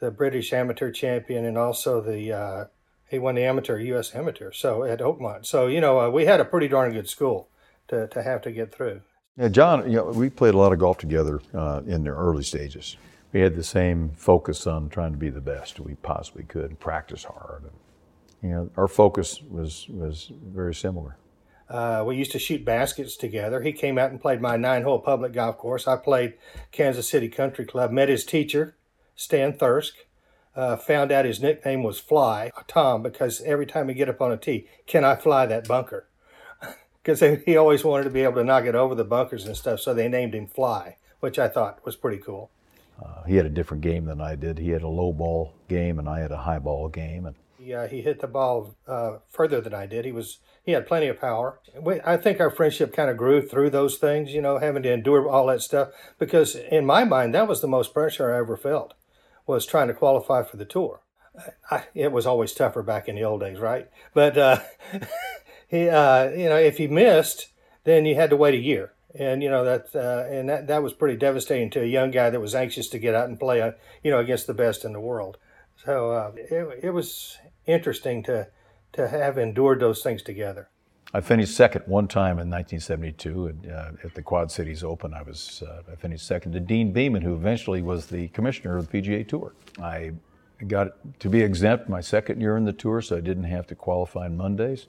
the 0.00 0.10
British 0.10 0.52
amateur 0.52 0.90
champion, 0.90 1.44
and 1.44 1.58
also 1.58 2.00
the 2.00 2.32
uh, 2.32 2.64
he 3.08 3.18
won 3.18 3.34
the 3.34 3.42
amateur 3.42 3.78
U.S. 3.78 4.14
amateur. 4.14 4.52
So 4.52 4.84
at 4.84 5.00
Oakmont, 5.00 5.46
so 5.46 5.66
you 5.66 5.80
know 5.80 6.00
uh, 6.00 6.10
we 6.10 6.26
had 6.26 6.40
a 6.40 6.44
pretty 6.44 6.68
darn 6.68 6.92
good 6.92 7.08
school 7.08 7.48
to 7.88 8.08
to 8.08 8.22
have 8.22 8.42
to 8.42 8.52
get 8.52 8.74
through. 8.74 9.00
Yeah, 9.36 9.48
John, 9.48 9.90
you 9.90 9.96
know, 9.96 10.04
we 10.04 10.30
played 10.30 10.54
a 10.54 10.58
lot 10.58 10.72
of 10.72 10.78
golf 10.78 10.98
together 10.98 11.40
in 11.86 12.04
the 12.04 12.10
early 12.10 12.44
stages. 12.44 12.96
We 13.32 13.40
had 13.40 13.56
the 13.56 13.64
same 13.64 14.10
focus 14.14 14.66
on 14.66 14.88
trying 14.88 15.10
to 15.10 15.18
be 15.18 15.28
the 15.28 15.40
best 15.40 15.80
we 15.80 15.96
possibly 15.96 16.44
could, 16.44 16.66
and 16.66 16.78
practice 16.78 17.24
hard. 17.24 17.64
And, 17.64 17.72
you 18.42 18.56
know, 18.56 18.70
our 18.76 18.86
focus 18.86 19.42
was 19.42 19.88
was 19.88 20.30
very 20.32 20.74
similar. 20.74 21.16
Uh, 21.68 22.04
we 22.06 22.14
used 22.14 22.30
to 22.32 22.38
shoot 22.38 22.64
baskets 22.64 23.16
together. 23.16 23.62
He 23.62 23.72
came 23.72 23.98
out 23.98 24.10
and 24.10 24.20
played 24.20 24.40
my 24.40 24.56
nine-hole 24.56 25.00
public 25.00 25.32
golf 25.32 25.58
course. 25.58 25.88
I 25.88 25.96
played 25.96 26.34
Kansas 26.70 27.08
City 27.08 27.28
Country 27.28 27.64
Club. 27.64 27.90
Met 27.90 28.08
his 28.08 28.24
teacher, 28.24 28.76
Stan 29.16 29.54
Thirsk. 29.54 29.94
Uh, 30.54 30.76
found 30.76 31.10
out 31.10 31.24
his 31.24 31.42
nickname 31.42 31.82
was 31.82 31.98
Fly, 31.98 32.52
Tom, 32.68 33.02
because 33.02 33.40
every 33.40 33.66
time 33.66 33.88
he 33.88 33.94
get 33.94 34.08
up 34.08 34.20
on 34.20 34.30
a 34.30 34.36
tee, 34.36 34.68
can 34.86 35.04
I 35.04 35.16
fly 35.16 35.46
that 35.46 35.66
bunker? 35.66 36.06
Because 37.04 37.20
he 37.44 37.56
always 37.56 37.84
wanted 37.84 38.04
to 38.04 38.10
be 38.10 38.22
able 38.22 38.36
to 38.36 38.44
knock 38.44 38.64
it 38.64 38.74
over 38.74 38.94
the 38.94 39.04
bunkers 39.04 39.44
and 39.44 39.56
stuff, 39.56 39.80
so 39.80 39.92
they 39.92 40.08
named 40.08 40.34
him 40.34 40.46
Fly, 40.46 40.96
which 41.20 41.38
I 41.38 41.48
thought 41.48 41.84
was 41.84 41.96
pretty 41.96 42.18
cool. 42.18 42.50
Uh, 43.00 43.24
he 43.24 43.36
had 43.36 43.44
a 43.44 43.50
different 43.50 43.82
game 43.82 44.06
than 44.06 44.20
I 44.20 44.36
did. 44.36 44.58
He 44.58 44.70
had 44.70 44.82
a 44.82 44.88
low 44.88 45.12
ball 45.12 45.52
game, 45.68 45.98
and 45.98 46.08
I 46.08 46.20
had 46.20 46.32
a 46.32 46.38
high 46.38 46.58
ball 46.58 46.88
game, 46.88 47.26
and 47.26 47.36
Yeah, 47.58 47.86
he 47.86 48.00
hit 48.00 48.20
the 48.20 48.26
ball 48.26 48.74
uh, 48.88 49.18
further 49.28 49.60
than 49.60 49.74
I 49.74 49.86
did. 49.86 50.04
He 50.04 50.12
was 50.12 50.38
he 50.64 50.72
had 50.72 50.86
plenty 50.86 51.08
of 51.08 51.20
power. 51.20 51.60
We, 51.78 52.00
I 52.04 52.16
think 52.16 52.40
our 52.40 52.50
friendship 52.50 52.94
kind 52.94 53.10
of 53.10 53.18
grew 53.18 53.42
through 53.42 53.70
those 53.70 53.96
things, 53.96 54.32
you 54.32 54.40
know, 54.40 54.58
having 54.58 54.82
to 54.84 54.92
endure 54.92 55.28
all 55.28 55.46
that 55.46 55.60
stuff. 55.60 55.88
Because 56.18 56.54
in 56.54 56.86
my 56.86 57.04
mind, 57.04 57.34
that 57.34 57.48
was 57.48 57.60
the 57.60 57.68
most 57.68 57.92
pressure 57.92 58.32
I 58.32 58.38
ever 58.38 58.56
felt, 58.56 58.94
was 59.46 59.66
trying 59.66 59.88
to 59.88 59.94
qualify 59.94 60.42
for 60.42 60.56
the 60.56 60.64
tour. 60.64 61.00
I, 61.70 61.84
it 61.94 62.12
was 62.12 62.26
always 62.26 62.52
tougher 62.52 62.82
back 62.82 63.08
in 63.08 63.16
the 63.16 63.24
old 63.24 63.40
days, 63.40 63.58
right? 63.58 63.88
But 64.14 64.38
uh, 64.38 64.60
he, 65.68 65.88
uh, 65.88 66.30
you 66.30 66.48
know, 66.48 66.56
if 66.56 66.78
he 66.78 66.86
missed, 66.86 67.48
then 67.84 68.06
you 68.06 68.14
had 68.14 68.30
to 68.30 68.36
wait 68.36 68.54
a 68.54 68.58
year, 68.58 68.92
and 69.14 69.42
you 69.42 69.50
know 69.50 69.64
that, 69.64 69.86
uh, 69.94 70.28
and 70.30 70.48
that 70.48 70.66
that 70.66 70.82
was 70.82 70.92
pretty 70.92 71.16
devastating 71.16 71.70
to 71.70 71.82
a 71.82 71.86
young 71.86 72.10
guy 72.10 72.30
that 72.30 72.40
was 72.40 72.54
anxious 72.54 72.88
to 72.88 72.98
get 72.98 73.14
out 73.14 73.28
and 73.28 73.38
play, 73.38 73.60
uh, 73.60 73.72
you 74.02 74.10
know, 74.10 74.18
against 74.18 74.46
the 74.46 74.54
best 74.54 74.84
in 74.84 74.92
the 74.92 75.00
world. 75.00 75.38
So 75.84 76.12
uh, 76.12 76.32
it, 76.36 76.84
it 76.84 76.90
was 76.90 77.38
interesting 77.66 78.22
to 78.24 78.48
to 78.92 79.08
have 79.08 79.38
endured 79.38 79.80
those 79.80 80.02
things 80.02 80.22
together. 80.22 80.68
I 81.12 81.20
finished 81.20 81.54
second 81.54 81.82
one 81.86 82.08
time 82.08 82.40
in 82.40 82.50
1972 82.50 83.48
at, 83.48 83.70
uh, 83.70 83.90
at 84.02 84.14
the 84.14 84.22
Quad 84.22 84.50
Cities 84.50 84.82
Open. 84.82 85.14
I 85.14 85.22
was 85.22 85.62
uh, 85.66 85.82
I 85.90 85.94
finished 85.94 86.26
second 86.26 86.52
to 86.52 86.60
Deane 86.60 86.92
Beman, 86.92 87.22
who 87.22 87.34
eventually 87.34 87.82
was 87.82 88.06
the 88.06 88.28
commissioner 88.28 88.76
of 88.76 88.90
the 88.90 89.00
PGA 89.00 89.26
Tour. 89.26 89.54
I 89.80 90.12
got 90.66 91.20
to 91.20 91.28
be 91.28 91.40
exempt 91.40 91.88
my 91.88 92.00
second 92.00 92.40
year 92.40 92.56
in 92.56 92.64
the 92.64 92.72
tour, 92.72 93.00
so 93.00 93.16
I 93.16 93.20
didn't 93.20 93.44
have 93.44 93.66
to 93.68 93.74
qualify 93.74 94.24
on 94.24 94.36
Mondays. 94.36 94.86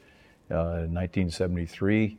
Uh, 0.52 0.86
in 0.86 0.94
1973, 0.94 2.18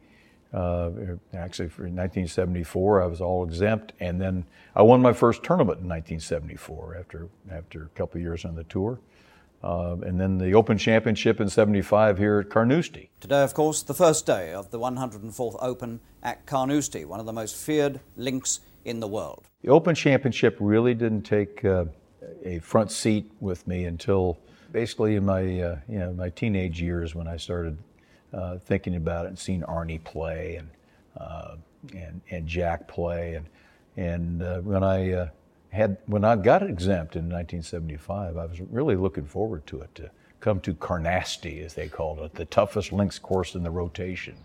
uh, 0.53 0.91
actually 1.35 1.69
for 1.69 1.83
1974, 1.83 3.03
I 3.03 3.07
was 3.07 3.21
all 3.21 3.45
exempt, 3.45 3.93
and 4.01 4.21
then 4.21 4.45
I 4.75 4.83
won 4.83 5.01
my 5.01 5.13
first 5.13 5.43
tournament 5.43 5.81
in 5.81 5.89
1974 5.89 6.97
after 6.99 7.29
after 7.51 7.85
a 7.85 7.89
couple 7.89 8.21
years 8.21 8.45
on 8.45 8.55
the 8.55 8.65
tour. 8.65 8.99
Uh, 9.63 9.97
and 10.03 10.21
then 10.21 10.39
the 10.39 10.55
Open 10.55 10.79
Championship 10.79 11.41
in 11.41 11.49
75 11.49 12.19
here 12.19 12.41
at 12.41 12.51
Carnoustie. 12.51 13.11
Today, 13.21 13.43
of 13.43 13.55
course, 13.55 13.83
the 13.83 13.95
first 13.95 14.27
day 14.27 14.53
of 14.53 14.71
the 14.71 14.79
104th 14.79 15.57
Open 15.61 16.01
at 16.23 16.47
Carnoustie, 16.47 17.05
one 17.05 17.21
of 17.21 17.27
the 17.27 17.33
most 17.33 17.57
feared 17.57 18.01
links 18.17 18.61
in 18.85 19.01
the 19.01 19.09
world. 19.09 19.49
The 19.63 19.71
Open 19.71 19.95
Championship 19.95 20.57
really 20.61 20.95
didn't 20.95 21.23
take 21.23 21.65
uh, 21.65 21.87
a 22.45 22.59
front 22.61 22.93
seat 22.93 23.31
with 23.41 23.67
me 23.67 23.87
until 23.87 24.39
basically 24.73 25.17
in 25.17 25.25
my, 25.25 25.41
uh, 25.61 25.79
you 25.89 25.99
know, 25.99 26.13
my 26.13 26.29
teenage 26.31 26.81
years 26.81 27.15
when 27.15 27.27
I 27.27 27.37
started 27.37 27.77
uh, 28.33 28.59
thinking 28.59 28.97
about 28.97 29.27
it 29.27 29.29
and 29.29 29.39
seeing 29.39 29.63
Arnie 29.63 30.03
play 30.03 30.57
and, 30.57 30.69
uh, 31.17 31.57
and, 31.95 32.21
and 32.31 32.47
Jack 32.47 32.89
play. 32.89 33.35
And, 33.35 33.47
and 33.97 34.43
uh, 34.43 34.61
when 34.61 34.85
I 34.85 35.31
had 35.71 35.99
when 36.07 36.25
I 36.25 36.37
got 36.37 36.63
exempt 36.63 37.17
in 37.17 37.25
1975, 37.25 38.37
I 38.37 38.47
was 38.47 38.61
really 38.61 38.97
looking 38.97 39.27
forward 39.27 39.67
to 39.69 39.81
it 39.83 39.95
to 39.97 40.11
come 40.41 40.61
to 40.61 40.75
Carnoustie, 40.75 41.61
as 41.61 41.75
they 41.75 41.89
called 41.89 42.19
it, 42.21 42.35
the 42.35 42.45
toughest 42.45 42.93
links 42.93 43.19
course 43.19 43.55
in 43.55 43.63
the 43.63 43.71
rotation. 43.71 44.37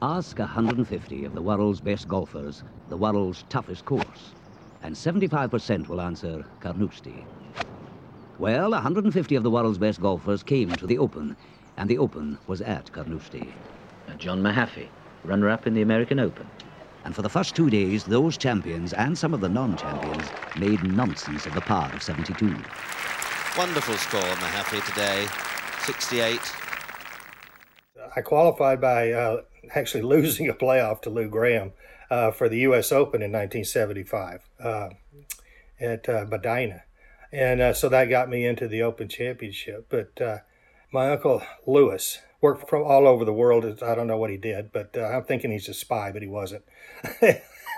Ask 0.00 0.38
150 0.38 1.24
of 1.24 1.34
the 1.34 1.42
world's 1.42 1.80
best 1.80 2.08
golfers 2.08 2.64
the 2.88 2.96
world's 2.96 3.44
toughest 3.48 3.84
course, 3.84 4.34
and 4.82 4.94
75% 4.94 5.88
will 5.88 6.00
answer 6.00 6.44
Carnoustie. 6.60 7.24
Well, 8.38 8.72
150 8.72 9.36
of 9.36 9.42
the 9.42 9.50
world's 9.50 9.78
best 9.78 10.00
golfers 10.00 10.42
came 10.42 10.70
to 10.72 10.86
the 10.86 10.98
Open, 10.98 11.36
and 11.76 11.88
the 11.88 11.98
Open 11.98 12.38
was 12.46 12.60
at 12.60 12.92
Carnoustie. 12.92 13.54
John 14.18 14.42
Mahaffey, 14.42 14.88
runner-up 15.24 15.66
in 15.66 15.74
the 15.74 15.82
American 15.82 16.20
Open. 16.20 16.48
And 17.04 17.14
for 17.14 17.22
the 17.22 17.28
first 17.28 17.56
two 17.56 17.70
days, 17.70 18.04
those 18.04 18.36
champions 18.36 18.92
and 18.92 19.16
some 19.16 19.34
of 19.34 19.40
the 19.40 19.48
non-champions 19.48 20.28
made 20.58 20.82
nonsense 20.84 21.46
of 21.46 21.54
the 21.54 21.60
par 21.60 21.90
of 21.92 22.02
72. 22.02 22.46
Wonderful 23.56 23.96
score, 23.96 24.20
Mahaffey, 24.20 24.84
today. 24.86 25.26
68. 25.84 26.40
I 28.14 28.20
qualified 28.20 28.80
by 28.80 29.10
uh, 29.10 29.42
actually 29.74 30.02
losing 30.14 30.48
a 30.48 30.54
playoff 30.54 31.02
to 31.02 31.10
Lou 31.10 31.28
Graham 31.28 31.72
uh, 32.10 32.30
for 32.30 32.48
the 32.48 32.58
U.S. 32.58 32.92
Open 32.92 33.22
in 33.22 33.32
1975 33.32 34.48
uh, 34.62 34.90
at 35.80 36.08
uh, 36.08 36.24
Medinah. 36.26 36.82
And 37.32 37.60
uh, 37.60 37.72
so 37.72 37.88
that 37.88 38.10
got 38.10 38.28
me 38.28 38.46
into 38.46 38.68
the 38.68 38.82
Open 38.82 39.08
Championship. 39.08 39.86
But 39.88 40.20
uh, 40.20 40.38
my 40.92 41.10
uncle 41.10 41.42
Lewis, 41.66 42.18
worked 42.40 42.68
from 42.68 42.82
all 42.82 43.06
over 43.06 43.24
the 43.24 43.32
world. 43.32 43.64
I 43.82 43.94
don't 43.94 44.06
know 44.06 44.16
what 44.16 44.30
he 44.30 44.36
did, 44.36 44.72
but 44.72 44.96
uh, 44.96 45.04
I'm 45.04 45.24
thinking 45.24 45.50
he's 45.50 45.68
a 45.68 45.74
spy, 45.74 46.12
but 46.12 46.22
he 46.22 46.28
wasn't. 46.28 46.64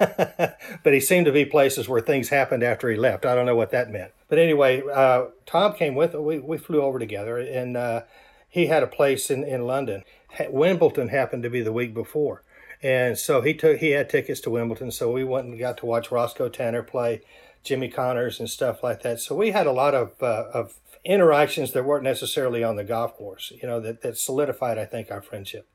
but 0.00 0.92
he 0.92 1.00
seemed 1.00 1.26
to 1.26 1.32
be 1.32 1.44
places 1.44 1.88
where 1.88 2.00
things 2.00 2.30
happened 2.30 2.62
after 2.62 2.90
he 2.90 2.96
left. 2.96 3.24
I 3.24 3.34
don't 3.34 3.46
know 3.46 3.54
what 3.54 3.70
that 3.70 3.90
meant. 3.90 4.12
But 4.28 4.38
anyway, 4.38 4.82
uh, 4.92 5.26
Tom 5.46 5.74
came 5.74 5.94
with. 5.94 6.14
We 6.14 6.38
we 6.40 6.58
flew 6.58 6.82
over 6.82 6.98
together, 6.98 7.38
and 7.38 7.76
uh, 7.76 8.02
he 8.48 8.66
had 8.66 8.82
a 8.82 8.88
place 8.88 9.30
in 9.30 9.44
in 9.44 9.66
London. 9.66 10.02
Wimbledon 10.48 11.08
happened 11.08 11.44
to 11.44 11.50
be 11.50 11.60
the 11.60 11.72
week 11.72 11.94
before, 11.94 12.42
and 12.82 13.16
so 13.16 13.42
he 13.42 13.54
took 13.54 13.78
he 13.78 13.90
had 13.90 14.10
tickets 14.10 14.40
to 14.40 14.50
Wimbledon. 14.50 14.90
So 14.90 15.12
we 15.12 15.22
went 15.22 15.46
and 15.46 15.58
got 15.58 15.78
to 15.78 15.86
watch 15.86 16.10
Roscoe 16.10 16.48
Tanner 16.48 16.82
play. 16.82 17.22
Jimmy 17.62 17.88
Connors 17.88 18.38
and 18.38 18.48
stuff 18.48 18.82
like 18.82 19.02
that. 19.02 19.18
So 19.20 19.34
we 19.34 19.50
had 19.50 19.66
a 19.66 19.72
lot 19.72 19.94
of 19.94 20.22
uh, 20.22 20.44
of 20.52 20.74
interactions 21.04 21.72
that 21.72 21.84
weren't 21.84 22.04
necessarily 22.04 22.64
on 22.64 22.76
the 22.76 22.84
golf 22.84 23.16
course, 23.16 23.52
you 23.60 23.68
know, 23.68 23.80
that, 23.80 24.02
that 24.02 24.16
solidified, 24.16 24.78
I 24.78 24.86
think, 24.86 25.10
our 25.10 25.22
friendship. 25.22 25.68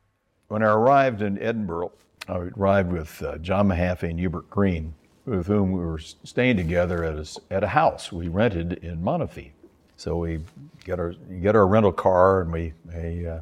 When 0.48 0.64
I 0.64 0.68
arrived 0.68 1.22
in 1.22 1.38
Edinburgh, 1.40 1.92
I 2.28 2.38
arrived 2.38 2.92
with 2.92 3.22
uh, 3.22 3.38
John 3.38 3.68
Mahaffey 3.68 4.10
and 4.10 4.20
Hubert 4.20 4.50
Green, 4.50 4.96
with 5.26 5.48
whom 5.48 5.72
we 5.72 5.80
were 5.80 6.00
staying 6.00 6.58
together 6.58 7.04
at 7.04 7.16
a, 7.16 7.54
at 7.54 7.64
a 7.64 7.68
house 7.68 8.12
we 8.12 8.28
rented 8.28 8.74
in 8.74 9.02
Monifieth. 9.02 9.52
So 9.96 10.18
we 10.18 10.40
get 10.86 11.00
our 11.00 11.12
get 11.42 11.56
our 11.56 11.68
rental 11.68 11.92
car 11.92 12.42
and 12.42 12.54
we, 12.54 12.74
we 12.86 13.28
uh, 13.28 13.42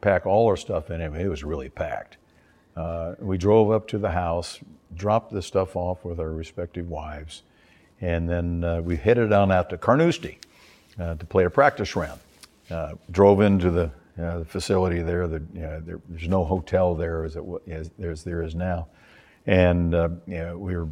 pack 0.00 0.24
all 0.24 0.46
our 0.46 0.56
stuff 0.56 0.90
in 0.90 1.00
it. 1.00 1.12
It 1.14 1.28
was 1.28 1.42
really 1.42 1.68
packed. 1.68 2.16
Uh, 2.76 3.14
we 3.18 3.36
drove 3.36 3.70
up 3.70 3.88
to 3.88 3.98
the 3.98 4.10
house, 4.10 4.60
dropped 4.94 5.32
the 5.32 5.42
stuff 5.42 5.74
off 5.74 6.04
with 6.04 6.20
our 6.20 6.30
respective 6.30 6.88
wives, 6.88 7.42
and 8.00 8.28
then 8.28 8.62
uh, 8.62 8.80
we 8.82 8.96
headed 8.96 9.32
on 9.32 9.50
out 9.50 9.68
to 9.70 9.78
Carnoustie 9.78 10.38
to 10.98 11.26
play 11.26 11.44
a 11.44 11.50
practice 11.50 11.96
round. 11.96 12.20
Uh, 12.70 12.94
drove 13.12 13.40
into 13.40 13.70
the, 13.70 13.90
uh, 14.20 14.38
the 14.40 14.44
facility 14.44 15.00
there. 15.00 15.28
The, 15.28 15.38
there. 15.38 16.00
There's 16.08 16.28
no 16.28 16.44
hotel 16.44 16.94
there 16.94 17.24
as, 17.24 17.36
it, 17.36 17.44
as, 17.68 17.90
as 18.02 18.24
there 18.24 18.42
is 18.42 18.54
now. 18.54 18.88
And 19.46 19.94
uh, 19.94 20.08
you 20.26 20.38
know, 20.38 20.58
we 20.58 20.76
were 20.76 20.88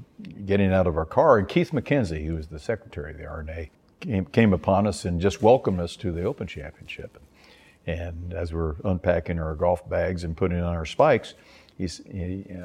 getting 0.47 0.73
out 0.73 0.87
of 0.87 0.97
our 0.97 1.05
car, 1.05 1.39
and 1.39 1.49
Keith 1.49 1.73
McKenzie, 1.73 2.25
who 2.25 2.37
was 2.37 2.47
the 2.47 2.61
secretary 2.61 3.11
of 3.11 3.19
the 3.19 3.27
R&A, 3.27 3.71
came, 3.99 4.25
came 4.27 4.53
upon 4.53 4.87
us 4.87 5.05
and 5.05 5.21
just 5.21 5.43
welcomed 5.43 5.81
us 5.81 5.97
to 5.97 6.13
the 6.13 6.23
Open 6.23 6.47
Championship. 6.47 7.21
And 7.87 8.33
as 8.33 8.53
we 8.53 8.61
are 8.61 8.77
unpacking 8.85 9.41
our 9.41 9.57
golf 9.57 9.89
bags 9.89 10.23
and 10.23 10.37
putting 10.37 10.61
on 10.61 10.75
our 10.75 10.87
spikes, 10.87 11.35
he, 11.77 11.89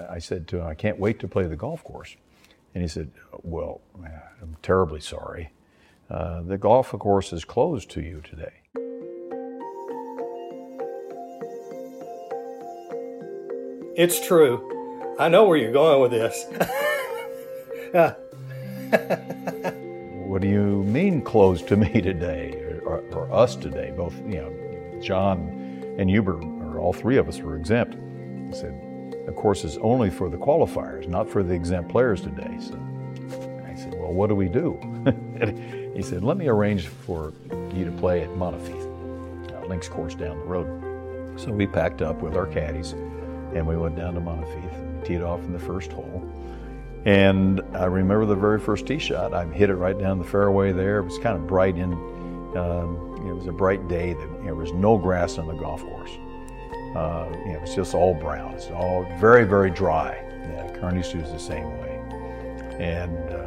I 0.10 0.20
said 0.20 0.48
to 0.50 0.58
him, 0.60 0.68
I 0.68 0.76
can't 0.76 1.00
wait 1.00 1.20
to 1.22 1.28
play 1.28 1.46
the 1.48 1.56
golf 1.56 1.84
course. 1.84 2.16
And 2.76 2.84
he 2.84 2.88
said, 2.88 3.10
Well, 3.42 3.82
I'm 4.42 4.56
terribly 4.62 5.02
sorry. 5.02 5.50
Uh, 6.10 6.42
the 6.42 6.58
golf 6.58 6.94
of 6.94 7.00
course 7.00 7.32
is 7.32 7.46
closed 7.46 7.92
to 7.92 8.02
you 8.02 8.22
today. 8.22 8.54
It's 13.96 14.26
true. 14.26 15.16
I 15.20 15.28
know 15.28 15.48
where 15.48 15.58
you're 15.58 15.72
going 15.72 16.02
with 16.02 16.12
this. 16.12 16.46
what 20.28 20.42
do 20.42 20.48
you 20.48 20.84
mean 20.84 21.22
closed 21.22 21.68
to 21.68 21.76
me 21.76 22.02
today, 22.02 22.54
or, 22.86 23.04
or, 23.12 23.32
us 23.32 23.56
today? 23.56 23.94
Both, 23.96 24.16
you 24.26 24.42
know, 24.42 25.00
John 25.02 25.40
and 26.00 26.10
Hubert, 26.10 26.44
or 26.44 26.80
all 26.80 26.94
three 26.94 27.18
of 27.18 27.28
us 27.28 27.40
were 27.40 27.56
exempt. 27.56 27.98
He 28.48 28.54
said, 28.56 28.74
the 29.28 29.34
course 29.34 29.64
is 29.64 29.78
only 29.80 30.10
for 30.10 30.28
the 30.30 30.38
qualifiers, 30.38 31.08
not 31.08 31.30
for 31.30 31.44
the 31.44 31.54
exempt 31.54 31.92
players 31.92 32.22
today. 32.22 32.58
So 32.60 32.80
I 33.68 33.76
said, 33.76 33.94
well, 33.94 34.12
what 34.12 34.28
do 34.28 34.36
we 34.36 34.48
do? 34.48 34.80
He 35.96 36.02
said, 36.02 36.24
Let 36.24 36.38
me 36.38 36.48
arrange 36.48 36.88
for 36.88 37.34
you 37.74 37.86
to 37.86 37.92
play 37.92 38.22
at 38.22 38.30
Monifieth, 38.30 39.64
a 39.64 39.68
links 39.68 39.88
course 39.88 40.16
down 40.16 40.38
the 40.40 40.46
road. 40.46 41.40
So 41.40 41.52
we 41.52 41.68
packed 41.68 42.02
up 42.02 42.22
with 42.22 42.36
our 42.36 42.48
caddies 42.48 42.94
and 43.54 43.66
we 43.66 43.78
went 43.78 43.96
down 43.96 44.14
to 44.16 44.20
Monifieth, 44.22 45.06
teed 45.06 45.22
off 45.22 45.40
in 45.42 45.54
the 45.54 45.60
first 45.60 45.92
hole. 45.92 46.24
And 47.06 47.62
I 47.74 47.86
remember 47.86 48.26
the 48.26 48.36
very 48.36 48.60
first 48.60 48.86
tee 48.86 49.00
shot. 49.00 49.34
I 49.34 49.46
hit 49.46 49.70
it 49.70 49.76
right 49.76 49.98
down 49.98 50.20
the 50.20 50.26
fairway 50.26 50.72
there. 50.72 51.00
It 51.00 51.06
was 51.06 51.18
kind 51.18 51.36
of 51.38 51.48
bright 51.48 51.78
in, 51.78 51.94
um, 52.58 53.26
it 53.26 53.34
was 53.34 53.48
a 53.48 53.52
bright 53.52 53.88
day. 53.88 54.14
That, 54.14 54.44
there 54.44 54.56
was 54.56 54.74
no 54.74 54.98
grass 54.98 55.38
on 55.38 55.48
the 55.48 55.54
golf 55.54 55.82
course. 55.82 56.12
Uh, 56.96 57.28
you 57.46 57.54
know, 57.54 57.58
it 57.58 57.62
was 57.62 57.76
just 57.76 57.94
all 57.94 58.14
brown. 58.14 58.54
It's 58.54 58.70
all 58.72 59.04
very, 59.20 59.46
very 59.46 59.70
dry. 59.70 60.18
Yeah, 60.52 60.76
Carnoustie 60.80 61.20
was 61.20 61.32
the 61.32 61.40
same 61.40 61.70
way. 61.80 61.96
And 62.80 63.18
uh, 63.30 63.39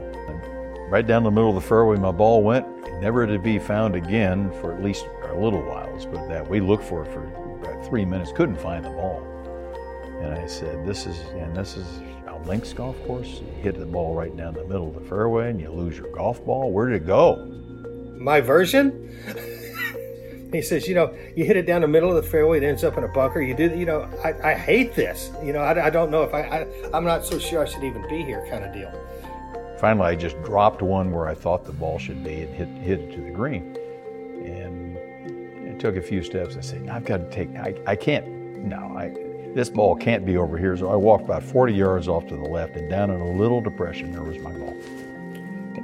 right 0.93 1.07
down 1.07 1.23
the 1.23 1.31
middle 1.31 1.49
of 1.49 1.55
the 1.55 1.67
fairway 1.67 1.97
my 1.97 2.13
ball 2.13 2.43
went, 2.43 2.67
never 3.01 3.27
to 3.27 3.39
be 3.39 3.59
found 3.59 3.97
again 3.97 4.53
for 4.61 4.75
at 4.75 4.85
least 4.85 5.07
a 5.31 5.35
little 5.35 5.63
while. 5.63 5.89
But 6.13 6.29
that 6.29 6.47
we 6.47 6.61
looked 6.61 6.85
for 6.85 7.03
it 7.03 7.11
for 7.11 7.83
three 7.89 8.05
minutes, 8.05 8.31
couldn't 8.31 8.59
find 8.59 8.85
the 8.85 8.91
ball. 8.91 9.27
And 10.21 10.35
I 10.35 10.47
said, 10.47 10.87
"This 10.87 11.07
is 11.07 11.19
and 11.31 11.57
this 11.57 11.79
is 11.79 11.87
a 12.27 12.37
links 12.47 12.75
golf 12.75 13.03
course. 13.07 13.41
You 13.41 13.63
hit 13.63 13.79
the 13.79 13.87
ball 13.87 14.15
right 14.15 14.37
down 14.37 14.53
the 14.53 14.65
middle 14.65 14.89
of 14.89 14.95
the 14.95 15.09
fairway, 15.09 15.49
and 15.49 15.59
you 15.59 15.71
lose 15.71 15.97
your 15.97 16.11
golf 16.13 16.45
ball. 16.45 16.71
Where 16.71 16.91
did 16.91 17.03
it 17.03 17.07
go?" 17.07 17.37
My 18.19 18.41
version. 18.43 19.09
He 20.53 20.61
says, 20.61 20.87
you 20.87 20.95
know, 20.95 21.17
you 21.35 21.47
hit 21.47 21.57
it 21.57 21.65
down 21.65 21.81
the 21.81 21.89
middle 21.89 22.15
of 22.15 22.23
the 22.23 22.31
fairway, 22.31 22.59
it 22.59 22.63
ends 22.63 22.85
up 22.85 22.99
in 22.99 23.05
a 23.05 23.09
bunker. 23.09 23.41
You 23.41 23.55
do, 23.55 23.75
you 23.75 23.87
know, 23.87 24.03
I, 24.23 24.51
I 24.51 24.55
hate 24.55 24.95
this. 24.95 25.31
You 25.43 25.55
know, 25.55 25.61
I, 25.61 25.87
I 25.87 25.89
don't 25.89 26.11
know 26.11 26.25
if 26.25 26.35
I, 26.35 26.43
I, 26.43 26.67
I'm 26.93 27.05
not 27.05 27.25
so 27.25 27.39
sure 27.39 27.63
I 27.63 27.65
should 27.65 27.83
even 27.83 28.07
be 28.07 28.23
here, 28.23 28.47
kind 28.51 28.63
of 28.63 28.71
deal. 28.75 28.93
Finally, 29.83 30.07
I 30.07 30.15
just 30.15 30.41
dropped 30.45 30.81
one 30.81 31.11
where 31.11 31.27
I 31.27 31.35
thought 31.35 31.65
the 31.65 31.73
ball 31.73 31.99
should 31.99 32.23
be 32.23 32.43
and 32.43 32.55
hit, 32.55 32.69
hit 32.69 33.01
it 33.01 33.13
to 33.17 33.21
the 33.21 33.33
green. 33.33 33.77
And 34.45 34.97
it 35.67 35.81
took 35.81 35.97
a 35.97 36.01
few 36.01 36.23
steps. 36.23 36.57
I 36.57 36.61
said, 36.61 36.89
I've 36.89 37.05
got 37.05 37.17
to 37.17 37.31
take, 37.33 37.49
I, 37.57 37.75
I 37.85 37.97
can't, 37.97 38.25
no, 38.59 38.95
I, 38.97 39.09
this 39.57 39.69
ball 39.69 39.97
can't 39.97 40.25
be 40.25 40.37
over 40.37 40.57
here. 40.57 40.77
So 40.77 40.89
I 40.89 40.95
walked 40.95 41.25
about 41.25 41.43
40 41.43 41.73
yards 41.75 42.07
off 42.07 42.29
to 42.29 42.37
the 42.37 42.45
left 42.45 42.77
and 42.77 42.89
down 42.89 43.11
in 43.11 43.21
a 43.21 43.33
little 43.33 43.61
depression, 43.61 44.13
there 44.13 44.23
was 44.23 44.39
my 44.39 44.53
ball. 44.53 44.77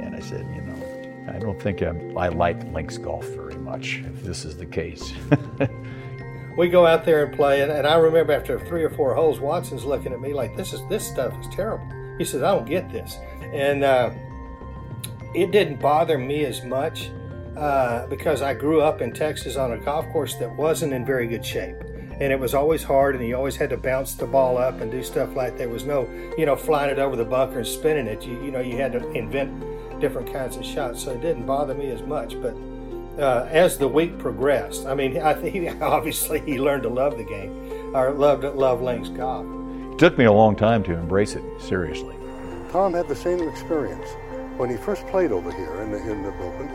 And 0.01 0.15
I 0.15 0.21
said, 0.21 0.47
you 0.55 0.61
know, 0.61 1.33
I 1.35 1.41
don't 1.41 1.61
think 1.61 1.83
I'm, 1.83 2.17
I 2.17 2.29
like 2.29 2.63
links 2.73 2.99
golf 2.99 3.27
very 3.31 3.57
much, 3.57 4.05
if 4.07 4.23
this 4.23 4.45
is 4.45 4.57
the 4.57 4.67
case. 4.67 5.13
we 6.57 6.69
go 6.69 6.87
out 6.87 7.05
there 7.05 7.25
and 7.25 7.35
play, 7.35 7.63
and, 7.63 7.73
and, 7.73 7.85
I 7.85 7.97
remember 7.97 8.33
after 8.33 8.61
three 8.61 8.85
or 8.85 8.91
four 8.91 9.17
holes, 9.17 9.41
Watson's 9.41 9.85
looking 9.85 10.13
at 10.13 10.21
me 10.21 10.33
like, 10.33 10.57
"This 10.57 10.73
is 10.73 10.81
this 10.89 11.05
stuff 11.05 11.37
is 11.41 11.49
terrible." 11.53 11.87
He 12.17 12.25
says, 12.25 12.43
"I 12.43 12.55
don't 12.55 12.67
get 12.67 12.91
this," 12.93 13.19
and 13.53 13.85
uh, 13.85 14.11
it 15.35 15.51
didn't 15.51 15.81
bother 15.81 16.19
me 16.19 16.45
as 16.45 16.65
much 16.65 17.11
uh, 17.57 18.07
because 18.07 18.41
I 18.41 18.55
grew 18.55 18.81
up 18.81 19.01
in 19.01 19.13
Texas 19.13 19.57
on 19.57 19.73
a 19.73 19.79
golf 19.79 20.09
course 20.11 20.35
that 20.37 20.55
wasn't 20.57 20.93
in 20.93 21.05
very 21.05 21.27
good 21.27 21.45
shape. 21.45 21.77
And 22.21 22.33
it 22.33 22.39
was 22.39 22.53
always 22.53 22.83
hard, 22.83 23.15
and 23.15 23.27
you 23.27 23.37
always 23.37 23.55
had 23.55 23.71
to 23.71 23.77
bounce 23.77 24.15
the 24.15 24.27
ball 24.27 24.59
up 24.59 24.81
and 24.81 24.91
do 24.91 25.05
stuff 25.05 25.37
like. 25.37 25.57
There 25.57 25.69
was 25.69 25.85
no, 25.85 26.09
you 26.37 26.47
know, 26.47 26.57
flying 26.57 26.91
it 26.91 26.99
over 26.99 27.15
the 27.15 27.25
bunker 27.25 27.59
and 27.59 27.67
spinning 27.67 28.09
it. 28.09 28.25
You, 28.25 28.43
you 28.43 28.51
know, 28.51 28.61
you 28.61 28.77
had 28.77 28.93
to 28.93 29.09
invent 29.13 30.01
different 30.01 30.33
kinds 30.33 30.57
of 30.57 30.65
shots, 30.65 31.05
so 31.05 31.13
it 31.13 31.21
didn't 31.21 31.47
bother 31.47 31.75
me 31.75 31.91
as 31.91 32.03
much. 32.03 32.41
But 32.41 32.57
uh, 33.23 33.49
as 33.51 33.79
the 33.79 33.87
week 33.87 34.19
progressed, 34.19 34.87
I 34.87 34.95
mean, 34.95 35.19
I 35.23 35.35
think 35.35 35.81
obviously 35.81 36.41
he 36.41 36.59
learned 36.59 36.83
to 36.85 36.89
love 36.89 37.17
the 37.17 37.25
game, 37.25 37.95
or 37.95 38.11
loved 38.11 38.43
love 38.43 38.83
links 38.83 39.11
golf. 39.11 39.47
It 39.93 39.99
took 39.99 40.19
me 40.19 40.25
a 40.25 40.33
long 40.33 40.57
time 40.57 40.83
to 40.85 40.95
embrace 40.95 41.37
it 41.37 41.45
seriously. 41.61 42.18
Tom 42.71 42.93
had 42.93 43.09
the 43.09 43.17
same 43.17 43.49
experience 43.49 44.09
when 44.59 44.69
he 44.69 44.77
first 44.77 45.07
played 45.07 45.33
over 45.33 45.51
here 45.51 45.81
in 45.81 45.91
the, 45.91 45.99
in 45.99 46.23
the 46.23 46.29
Open. 46.29 46.69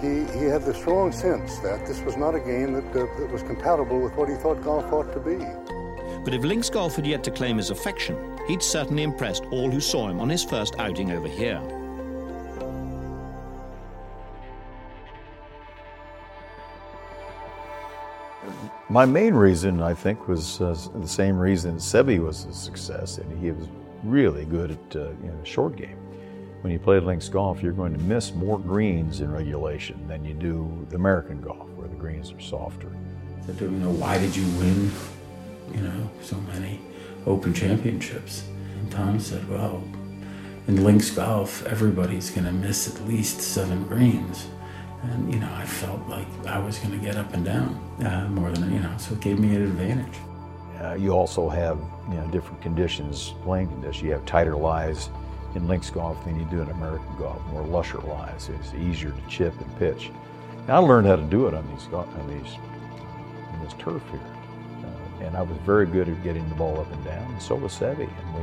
He, 0.00 0.38
he 0.38 0.44
had 0.46 0.62
the 0.62 0.74
strong 0.74 1.12
sense 1.12 1.58
that 1.58 1.86
this 1.86 2.00
was 2.02 2.16
not 2.16 2.34
a 2.34 2.40
game 2.40 2.72
that, 2.72 2.86
uh, 2.90 3.06
that 3.18 3.30
was 3.30 3.42
compatible 3.42 4.00
with 4.00 4.14
what 4.14 4.28
he 4.28 4.34
thought 4.36 4.62
golf 4.62 4.90
ought 4.92 5.12
to 5.12 5.20
be. 5.20 5.36
But 6.24 6.34
if 6.34 6.42
links 6.42 6.70
golf 6.70 6.96
had 6.96 7.06
yet 7.06 7.22
to 7.24 7.30
claim 7.30 7.58
his 7.58 7.70
affection, 7.70 8.16
he'd 8.48 8.62
certainly 8.62 9.02
impressed 9.02 9.44
all 9.50 9.70
who 9.70 9.80
saw 9.80 10.08
him 10.08 10.20
on 10.20 10.28
his 10.28 10.42
first 10.42 10.74
outing 10.78 11.12
over 11.12 11.28
here. 11.28 11.60
My 18.88 19.04
main 19.04 19.34
reason, 19.34 19.82
I 19.82 19.94
think, 19.94 20.28
was 20.28 20.60
uh, 20.60 20.76
the 20.94 21.08
same 21.08 21.38
reason 21.38 21.76
Seve 21.76 22.24
was 22.24 22.44
a 22.44 22.54
success, 22.54 23.18
and 23.18 23.38
he 23.42 23.50
was 23.50 23.66
really 24.10 24.44
good 24.44 24.70
at 24.72 24.96
uh, 24.96 25.10
you 25.22 25.28
know, 25.28 25.44
short 25.44 25.76
game. 25.76 25.98
When 26.62 26.72
you 26.72 26.78
play 26.78 26.98
links 26.98 27.28
golf, 27.28 27.62
you're 27.62 27.72
going 27.72 27.92
to 27.92 28.00
miss 28.00 28.32
more 28.32 28.58
greens 28.58 29.20
in 29.20 29.30
regulation 29.30 30.06
than 30.08 30.24
you 30.24 30.34
do 30.34 30.86
the 30.90 30.96
American 30.96 31.40
golf, 31.40 31.68
where 31.70 31.88
the 31.88 31.96
greens 31.96 32.32
are 32.32 32.40
softer. 32.40 32.90
So, 33.46 33.52
you 33.64 33.70
know, 33.70 33.90
why 33.90 34.18
did 34.18 34.34
you 34.34 34.44
win, 34.58 34.90
you 35.72 35.80
know, 35.80 36.10
so 36.22 36.36
many 36.52 36.80
Open 37.26 37.54
Championships? 37.54 38.44
And 38.80 38.90
Tom 38.90 39.20
said, 39.20 39.48
well, 39.48 39.82
in 40.66 40.82
links 40.82 41.10
golf, 41.10 41.64
everybody's 41.66 42.30
going 42.30 42.46
to 42.46 42.52
miss 42.52 42.92
at 42.92 43.06
least 43.06 43.40
seven 43.40 43.84
greens. 43.84 44.46
And, 45.02 45.32
you 45.32 45.38
know, 45.38 45.52
I 45.54 45.64
felt 45.64 46.00
like 46.08 46.26
I 46.46 46.58
was 46.58 46.78
going 46.78 46.98
to 46.98 47.04
get 47.04 47.16
up 47.16 47.32
and 47.34 47.44
down 47.44 47.78
uh, 48.04 48.26
more 48.30 48.50
than, 48.50 48.72
you 48.72 48.80
know, 48.80 48.94
so 48.98 49.14
it 49.14 49.20
gave 49.20 49.38
me 49.38 49.54
an 49.54 49.62
advantage. 49.62 50.18
Uh, 50.80 50.94
you 50.94 51.10
also 51.10 51.48
have, 51.48 51.78
you 52.08 52.14
know, 52.14 52.26
different 52.28 52.60
conditions, 52.60 53.34
playing 53.42 53.68
conditions. 53.68 54.02
You 54.02 54.12
have 54.12 54.24
tighter 54.26 54.56
lies 54.56 55.08
in 55.54 55.66
links 55.66 55.88
golf 55.90 56.22
than 56.24 56.38
you 56.38 56.44
do 56.46 56.60
in 56.60 56.68
American 56.70 57.16
golf, 57.16 57.40
more 57.46 57.62
lusher 57.62 57.98
lies. 58.00 58.50
It's 58.60 58.74
easier 58.74 59.10
to 59.10 59.28
chip 59.28 59.58
and 59.60 59.78
pitch. 59.78 60.10
And 60.62 60.70
I 60.70 60.78
learned 60.78 61.06
how 61.06 61.16
to 61.16 61.22
do 61.22 61.46
it 61.46 61.54
on 61.54 61.66
these, 61.70 61.86
on 61.92 62.28
these, 62.28 62.54
on 63.52 63.64
this 63.64 63.72
turf 63.78 64.02
here. 64.10 64.20
Uh, 64.82 65.24
and 65.24 65.36
I 65.36 65.42
was 65.42 65.56
very 65.58 65.86
good 65.86 66.08
at 66.08 66.22
getting 66.22 66.46
the 66.50 66.54
ball 66.56 66.78
up 66.78 66.92
and 66.92 67.04
down, 67.04 67.32
and 67.32 67.42
so 67.42 67.54
was 67.54 67.72
Seve. 67.72 68.00
And 68.00 68.34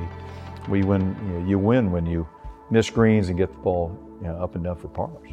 we, 0.68 0.80
we 0.80 0.88
win, 0.88 1.16
you, 1.28 1.40
know, 1.40 1.48
you 1.48 1.60
win 1.60 1.92
when 1.92 2.06
you 2.06 2.28
miss 2.72 2.90
greens 2.90 3.30
and 3.30 3.38
get 3.38 3.52
the 3.52 3.60
ball 3.60 3.96
you 4.22 4.28
know, 4.28 4.42
up 4.42 4.56
and 4.56 4.64
down 4.64 4.78
for 4.78 4.88
pars. 4.88 5.30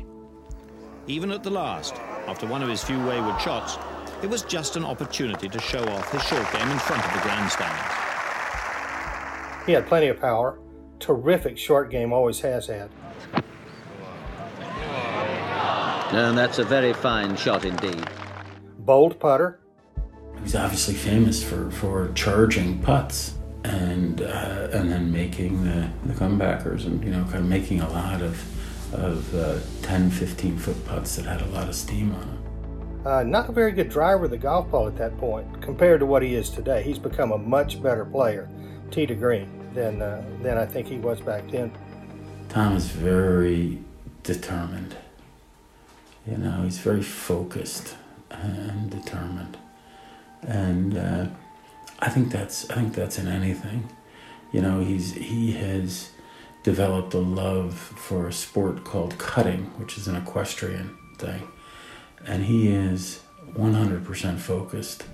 Even 1.07 1.33
at 1.33 1.43
the 1.43 1.51
last, 1.51 1.95
after 2.27 2.47
one 2.47 2.63
of 2.63 2.69
his 2.69 2.85
few 2.85 2.99
wayward 3.07 3.41
shots, 3.41 3.79
it 4.23 4.29
was 4.29 4.43
just 4.43 4.77
an 4.77 4.85
opportunity 4.85 5.49
to 5.49 5.61
show 5.61 5.83
off 5.85 6.13
his 6.13 6.23
short 6.23 6.53
game 6.53 6.69
in 6.69 6.79
front 6.79 7.05
of 7.05 7.13
the 7.13 7.21
grandstands. 7.21 7.95
He 9.67 9.73
had 9.73 9.87
plenty 9.87 10.09
of 10.09 10.21
power. 10.21 10.59
Terrific 10.99 11.57
short 11.57 11.91
game, 11.91 12.13
always 12.13 12.41
has 12.41 12.67
had. 12.67 12.91
And 16.13 16.37
that's 16.37 16.59
a 16.59 16.65
very 16.65 16.93
fine 16.93 17.37
shot 17.37 17.65
indeed. 17.65 18.05
Bold 18.81 19.21
putter. 19.21 19.61
He's 20.43 20.57
obviously 20.57 20.95
famous 20.95 21.43
for, 21.43 21.71
for 21.71 22.11
charging 22.15 22.81
putts 22.81 23.35
and 23.63 24.23
uh, 24.23 24.69
and 24.73 24.91
then 24.91 25.13
making 25.13 25.65
the, 25.65 25.89
the 26.07 26.15
comebackers 26.15 26.87
and 26.87 27.05
you 27.05 27.11
know 27.11 27.23
kind 27.25 27.37
of 27.37 27.47
making 27.47 27.81
a 27.81 27.89
lot 27.91 28.23
of 28.23 28.43
of 28.95 29.35
uh, 29.35 29.59
10, 29.83 30.11
15 30.11 30.59
foot 30.59 30.85
putts 30.87 31.17
that 31.17 31.27
had 31.27 31.43
a 31.43 31.47
lot 31.53 31.69
of 31.69 31.75
steam 31.75 32.13
on 32.15 32.21
them. 32.23 32.40
Uh, 33.05 33.23
not 33.23 33.49
a 33.49 33.53
very 33.53 33.73
good 33.73 33.89
driver 33.89 34.27
of 34.27 34.31
the 34.31 34.37
golf 34.37 34.71
ball 34.71 34.87
at 34.87 34.97
that 34.97 35.17
point 35.19 35.63
compared 35.63 36.01
to 36.01 36.07
what 36.07 36.23
he 36.23 36.35
is 36.35 36.51
today. 36.51 36.83
He's 36.83 36.99
become 36.99 37.33
a 37.33 37.39
much 37.39 37.83
better 37.83 38.05
player, 38.05 38.49
tee 38.91 39.07
to 39.07 39.15
green, 39.15 39.49
than, 39.75 40.03
uh, 40.03 40.23
than 40.43 40.59
I 40.59 40.67
think 40.67 40.87
he 40.87 40.99
was 40.99 41.21
back 41.21 41.49
then. 41.51 41.73
Tom 42.51 42.77
is 42.77 42.89
very 42.89 43.79
determined. 44.23 44.97
You 46.27 46.37
know, 46.37 46.63
he's 46.63 46.79
very 46.79 47.03
focused 47.03 47.97
and 48.31 48.91
determined. 48.91 49.57
And 50.43 50.99
uh, 50.99 51.27
I 52.01 52.09
think 52.09 52.31
that's 52.31 52.71
I 52.71 52.75
think 52.75 52.95
that's 52.95 53.19
in 53.19 53.29
anything. 53.29 53.89
You 54.53 54.63
know, 54.63 54.81
he's 54.81 55.13
he 55.13 55.53
has 55.53 56.11
developed 56.63 57.15
a 57.15 57.19
love 57.19 57.75
for 57.75 58.29
a 58.29 58.33
sport 58.33 58.85
called 58.85 59.19
cutting, 59.19 59.67
which 59.79 59.97
is 59.97 60.09
an 60.09 60.17
equestrian 60.17 60.97
thing. 61.19 61.49
And 62.27 62.45
he 62.45 62.69
is 62.69 63.21
100% 63.55 64.39
focused 64.39 65.05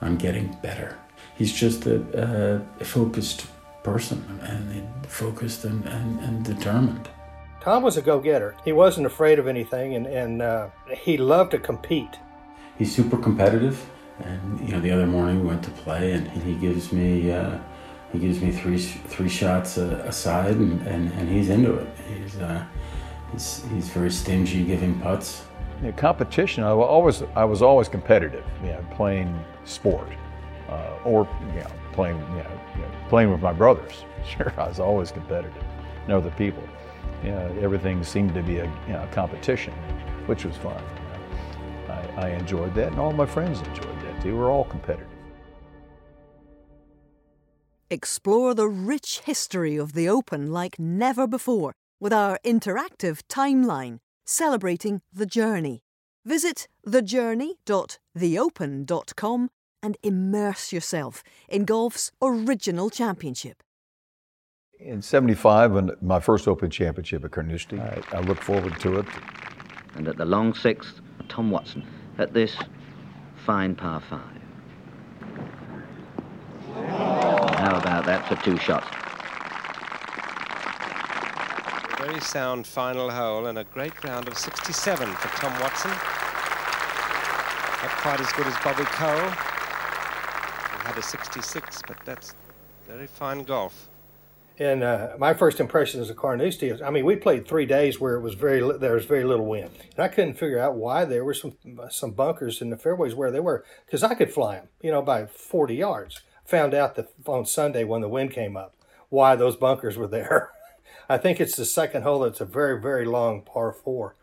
on 0.00 0.16
getting 0.16 0.56
better. 0.62 0.98
He's 1.36 1.52
just 1.52 1.86
a, 1.86 2.62
a 2.80 2.84
focused 2.84 3.46
person 3.82 4.40
and 4.42 5.06
focused 5.06 5.64
and, 5.64 5.84
and, 5.86 6.20
and, 6.20 6.44
determined. 6.44 7.08
Tom 7.62 7.82
was 7.82 7.96
a 7.96 8.02
go 8.02 8.20
getter. 8.20 8.54
He 8.64 8.72
wasn't 8.72 9.06
afraid 9.06 9.38
of 9.38 9.46
anything 9.46 9.94
and, 9.94 10.06
and 10.06 10.42
uh, 10.42 10.68
he 10.90 11.16
loved 11.16 11.52
to 11.52 11.58
compete. 11.58 12.18
He's 12.78 12.94
super 12.94 13.16
competitive. 13.16 13.88
And, 14.18 14.60
you 14.60 14.74
know, 14.74 14.80
the 14.80 14.90
other 14.90 15.06
morning 15.06 15.40
we 15.40 15.48
went 15.48 15.62
to 15.64 15.70
play 15.70 16.12
and 16.12 16.28
he 16.28 16.54
gives 16.54 16.92
me. 16.92 17.32
Uh, 17.32 17.58
he 18.12 18.18
gives 18.18 18.40
me 18.40 18.50
three 18.50 18.78
three 18.78 19.28
shots 19.28 19.78
a, 19.78 19.98
a 20.04 20.12
side, 20.12 20.56
and, 20.56 20.82
and, 20.86 21.12
and 21.12 21.28
he's 21.28 21.48
into 21.48 21.74
it. 21.74 21.88
He's, 22.08 22.36
uh, 22.38 22.64
he's 23.32 23.64
he's 23.72 23.88
very 23.88 24.10
stingy 24.10 24.64
giving 24.64 24.98
putts. 24.98 25.44
Competition. 25.96 26.62
I 26.62 26.74
was 26.74 26.86
always 26.86 27.22
I 27.34 27.44
was 27.44 27.62
always 27.62 27.88
competitive. 27.88 28.44
Yeah, 28.62 28.80
playing 28.92 29.42
sport, 29.64 30.08
uh, 30.68 30.98
or 31.04 31.26
you 31.54 31.60
know, 31.60 31.70
playing 31.92 32.18
you 32.18 32.42
know, 32.42 32.60
you 32.76 32.82
know, 32.82 32.90
playing 33.08 33.30
with 33.30 33.40
my 33.40 33.52
brothers. 33.52 34.04
Sure, 34.22 34.52
I 34.58 34.68
was 34.68 34.78
always 34.78 35.10
competitive, 35.10 35.64
and 36.04 36.12
other 36.12 36.30
people. 36.32 36.62
Yeah, 37.24 37.50
everything 37.62 38.04
seemed 38.04 38.34
to 38.34 38.42
be 38.42 38.58
a 38.58 38.66
you 38.86 38.92
know, 38.92 39.08
competition, 39.12 39.72
which 40.26 40.44
was 40.44 40.54
fun. 40.58 40.78
I, 41.88 42.26
I 42.26 42.28
enjoyed 42.32 42.74
that, 42.74 42.88
and 42.92 43.00
all 43.00 43.12
my 43.12 43.24
friends 43.24 43.60
enjoyed 43.60 44.00
that 44.02 44.22
too. 44.22 44.36
We're 44.36 44.50
all 44.50 44.64
competitive. 44.64 45.08
Explore 47.88 48.54
the 48.54 48.68
rich 48.68 49.20
history 49.24 49.76
of 49.76 49.94
the 49.94 50.08
Open 50.08 50.52
like 50.52 50.78
never 50.78 51.26
before 51.26 51.72
with 51.98 52.12
our 52.12 52.38
interactive 52.44 53.22
timeline 53.28 53.98
celebrating 54.30 55.02
the 55.12 55.26
journey. 55.26 55.82
Visit 56.24 56.68
thejourney.theopen.com 56.86 59.50
and 59.82 59.96
immerse 60.02 60.70
yourself 60.72 61.22
in 61.48 61.64
golf's 61.64 62.12
original 62.22 62.90
championship. 62.90 63.62
In 64.78 65.00
75, 65.02 65.72
when 65.72 65.90
my 66.00 66.20
first 66.20 66.46
Open 66.48 66.70
Championship 66.70 67.24
at 67.24 67.32
Carnoustie, 67.32 67.80
I, 67.80 68.00
I 68.12 68.20
look 68.20 68.40
forward 68.40 68.78
to 68.80 69.00
it. 69.00 69.06
And 69.94 70.06
at 70.08 70.16
the 70.16 70.24
long 70.24 70.54
sixth, 70.54 71.00
Tom 71.28 71.50
Watson 71.50 71.84
at 72.18 72.32
this 72.32 72.56
fine 73.44 73.74
par 73.74 74.00
five. 74.00 74.22
How 76.74 77.76
about 77.76 78.06
that 78.06 78.28
for 78.28 78.36
two 78.44 78.56
shots? 78.58 78.86
Very 82.00 82.20
sound 82.20 82.66
final 82.66 83.10
hole 83.10 83.46
and 83.46 83.58
a 83.58 83.64
great 83.64 83.92
round 84.04 84.26
of 84.26 84.38
67 84.38 85.06
for 85.06 85.28
Tom 85.36 85.52
Watson. 85.60 85.90
Not 85.90 86.00
quite 87.98 88.20
as 88.20 88.32
good 88.32 88.46
as 88.46 88.54
Bobby 88.64 88.84
Cole. 88.84 89.30
He 90.70 90.86
had 90.86 90.96
a 90.96 91.02
66, 91.02 91.82
but 91.86 91.98
that's 92.06 92.34
very 92.88 93.06
fine 93.06 93.42
golf. 93.42 93.90
And 94.58 94.82
uh, 94.82 95.10
my 95.18 95.34
first 95.34 95.60
impressions 95.60 96.08
of 96.08 96.16
Carnoustie 96.16 96.70
is, 96.70 96.80
I 96.80 96.88
mean, 96.88 97.04
we 97.04 97.16
played 97.16 97.46
three 97.46 97.66
days 97.66 98.00
where 98.00 98.14
it 98.14 98.22
was 98.22 98.32
very 98.32 98.60
there 98.78 98.94
was 98.94 99.04
very 99.04 99.24
little 99.24 99.46
wind, 99.46 99.70
and 99.94 100.02
I 100.02 100.08
couldn't 100.08 100.38
figure 100.38 100.58
out 100.58 100.76
why 100.76 101.04
there 101.04 101.22
were 101.22 101.34
some 101.34 101.52
some 101.90 102.12
bunkers 102.12 102.62
in 102.62 102.70
the 102.70 102.78
fairways 102.78 103.14
where 103.14 103.30
they 103.30 103.40
were, 103.40 103.62
because 103.84 104.02
I 104.02 104.14
could 104.14 104.32
fly 104.32 104.56
them, 104.56 104.68
you 104.80 104.90
know, 104.90 105.02
by 105.02 105.26
40 105.26 105.74
yards. 105.74 106.22
Found 106.46 106.72
out 106.72 106.94
that 106.94 107.12
on 107.26 107.44
Sunday 107.44 107.84
when 107.84 108.00
the 108.00 108.08
wind 108.08 108.32
came 108.32 108.56
up, 108.56 108.74
why 109.10 109.36
those 109.36 109.56
bunkers 109.56 109.98
were 109.98 110.08
there. 110.08 110.48
I 111.10 111.18
think 111.18 111.40
it's 111.40 111.56
the 111.56 111.64
second 111.64 112.02
hole. 112.02 112.20
that's 112.20 112.40
a 112.40 112.44
very 112.44 112.80
very 112.80 113.04
long 113.04 113.42
par 113.42 113.72
four, 113.72 114.14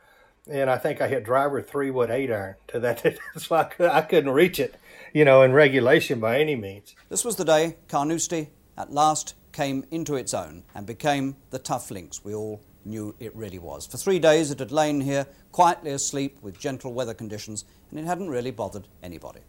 and 0.49 0.69
I 0.69 0.77
think 0.77 1.01
I 1.01 1.09
hit 1.09 1.25
driver 1.25 1.61
three 1.61 1.91
wood 1.91 2.09
eight 2.09 2.31
iron 2.31 2.55
to 2.69 2.79
that, 2.79 3.19
so 3.37 3.57
I, 3.57 3.65
could, 3.65 3.89
I 3.89 4.01
couldn't 4.03 4.31
reach 4.31 4.57
it, 4.57 4.75
you 5.13 5.25
know, 5.25 5.41
in 5.41 5.51
regulation 5.51 6.21
by 6.21 6.39
any 6.39 6.55
means. 6.55 6.95
This 7.09 7.25
was 7.25 7.35
the 7.35 7.43
day 7.43 7.75
Carnoustie 7.89 8.51
at 8.77 8.93
last 8.93 9.35
came 9.51 9.83
into 9.91 10.15
its 10.15 10.33
own 10.33 10.63
and 10.73 10.87
became 10.87 11.35
the 11.49 11.59
tough 11.59 11.91
links 11.91 12.23
we 12.23 12.33
all 12.33 12.61
knew 12.85 13.13
it 13.19 13.35
really 13.35 13.59
was. 13.59 13.85
For 13.85 13.97
three 13.97 14.19
days 14.19 14.49
it 14.49 14.59
had 14.59 14.71
lain 14.71 15.01
here 15.01 15.27
quietly 15.51 15.91
asleep 15.91 16.37
with 16.41 16.57
gentle 16.57 16.93
weather 16.93 17.13
conditions 17.13 17.65
and 17.91 17.99
it 17.99 18.05
hadn't 18.05 18.29
really 18.29 18.51
bothered 18.51 18.87
anybody. 19.03 19.41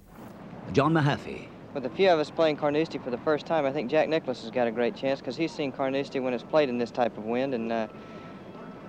John 0.73 0.93
Mahaffey. 0.93 1.47
With 1.75 1.85
a 1.85 1.91
few 1.91 2.09
of 2.09 2.19
us 2.19 2.31
playing 2.31 2.57
Carnoustie 2.57 2.99
for 2.99 3.11
the 3.11 3.19
first 3.19 3.45
time, 3.45 3.67
I 3.67 3.73
think 3.73 3.91
Jack 3.91 4.09
Nicklaus 4.09 4.41
has 4.43 4.51
got 4.51 4.67
a 4.67 4.71
great 4.71 4.97
chance 4.97 5.21
because 5.21 5.37
he's 5.37 5.53
seen 5.53 5.71
Carnoustie 5.71 6.19
when 6.19 6.33
it's 6.33 6.43
played 6.43 6.71
in 6.71 6.79
this 6.79 6.91
type 6.91 7.17
of 7.19 7.25
wind 7.25 7.53
and 7.55 7.71
uh, 7.71 7.89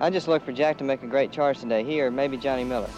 I 0.00 0.08
just 0.08 0.28
look 0.28 0.42
for 0.42 0.52
Jack 0.52 0.78
to 0.78 0.84
make 0.84 1.02
a 1.02 1.06
great 1.06 1.30
charge 1.30 1.58
today, 1.58 1.84
he 1.84 2.00
or 2.00 2.10
maybe 2.10 2.38
Johnny 2.38 2.64
Miller. 2.64 2.88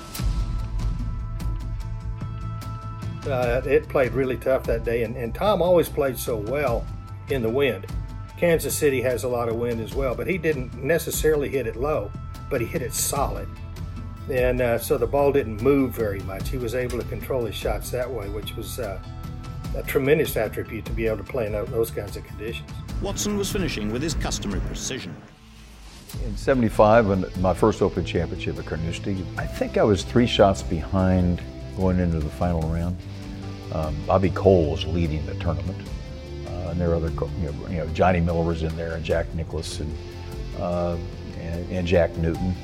Uh, 3.27 3.61
it 3.65 3.89
played 3.89 4.13
really 4.13 4.37
tough 4.37 4.63
that 4.65 4.85
day, 4.85 5.03
and, 5.03 5.17
and 5.17 5.35
Tom 5.35 5.61
always 5.61 5.89
played 5.89 6.17
so 6.17 6.37
well 6.37 6.87
in 7.29 7.43
the 7.43 7.49
wind. 7.49 7.87
Kansas 8.37 8.77
City 8.77 9.01
has 9.03 9.25
a 9.25 9.29
lot 9.29 9.49
of 9.49 9.57
wind 9.57 9.81
as 9.81 9.95
well, 9.95 10.15
but 10.15 10.29
he 10.29 10.39
didn't 10.39 10.75
necessarily 10.83 11.49
hit 11.49 11.67
it 11.67 11.75
low, 11.75 12.11
but 12.49 12.61
he 12.61 12.67
hit 12.67 12.83
it 12.83 12.95
solid. 12.95 13.49
And 14.31 14.61
uh, 14.61 14.79
so 14.79 14.97
the 14.97 15.07
ball 15.07 15.33
didn't 15.33 15.61
move 15.61 15.93
very 15.93 16.21
much. 16.21 16.49
He 16.49 16.59
was 16.59 16.77
able 16.77 16.99
to 16.99 17.05
control 17.05 17.45
his 17.45 17.57
shots 17.57 17.91
that 17.91 18.09
way, 18.09 18.29
which 18.29 18.55
was 18.57 18.79
uh, 18.79 19.01
a 19.77 19.83
tremendous 19.83 20.37
attribute 20.37 20.85
to 20.85 20.93
be 20.93 21.07
able 21.07 21.19
to 21.19 21.25
play 21.25 21.47
in 21.47 21.53
those 21.53 21.91
kinds 21.91 22.17
of 22.17 22.25
conditions. 22.25 22.69
Watson 23.01 23.37
was 23.37 23.51
finishing 23.51 23.93
with 23.93 24.03
his 24.03 24.15
customary 24.15 24.61
precision. 24.61 25.15
In 26.25 26.37
75, 26.37 27.07
when 27.07 27.25
my 27.41 27.55
first 27.55 27.81
Open 27.81 28.05
Championship 28.05 28.59
at 28.59 28.67
Carnoustie, 28.67 29.25
I 29.39 29.47
think 29.47 29.79
I 29.79 29.83
was 29.83 30.05
three 30.05 30.27
shots 30.27 30.63
behind 30.63 31.43
going 31.77 31.99
into 31.99 32.19
the 32.19 32.31
final 32.31 32.61
round. 32.69 32.99
Um, 33.73 33.97
Bobby 34.07 34.31
Cole 34.31 34.71
was 34.71 34.85
leading 34.85 35.25
the 35.25 35.35
tournament 35.37 35.79
and 36.73 36.81
there 36.81 36.89
were 36.89 36.95
other, 36.95 37.11
you 37.11 37.53
know, 37.53 37.69
you 37.69 37.77
know, 37.77 37.87
Johnny 37.89 38.21
Miller 38.21 38.43
was 38.43 38.63
in 38.63 38.75
there, 38.77 38.95
and 38.95 39.05
Jack 39.05 39.33
Nicklaus, 39.35 39.79
and 39.81 39.95
uh, 40.59 40.97
and, 41.39 41.71
and, 41.71 41.87
Jack 41.87 42.17
Newton. 42.17 42.55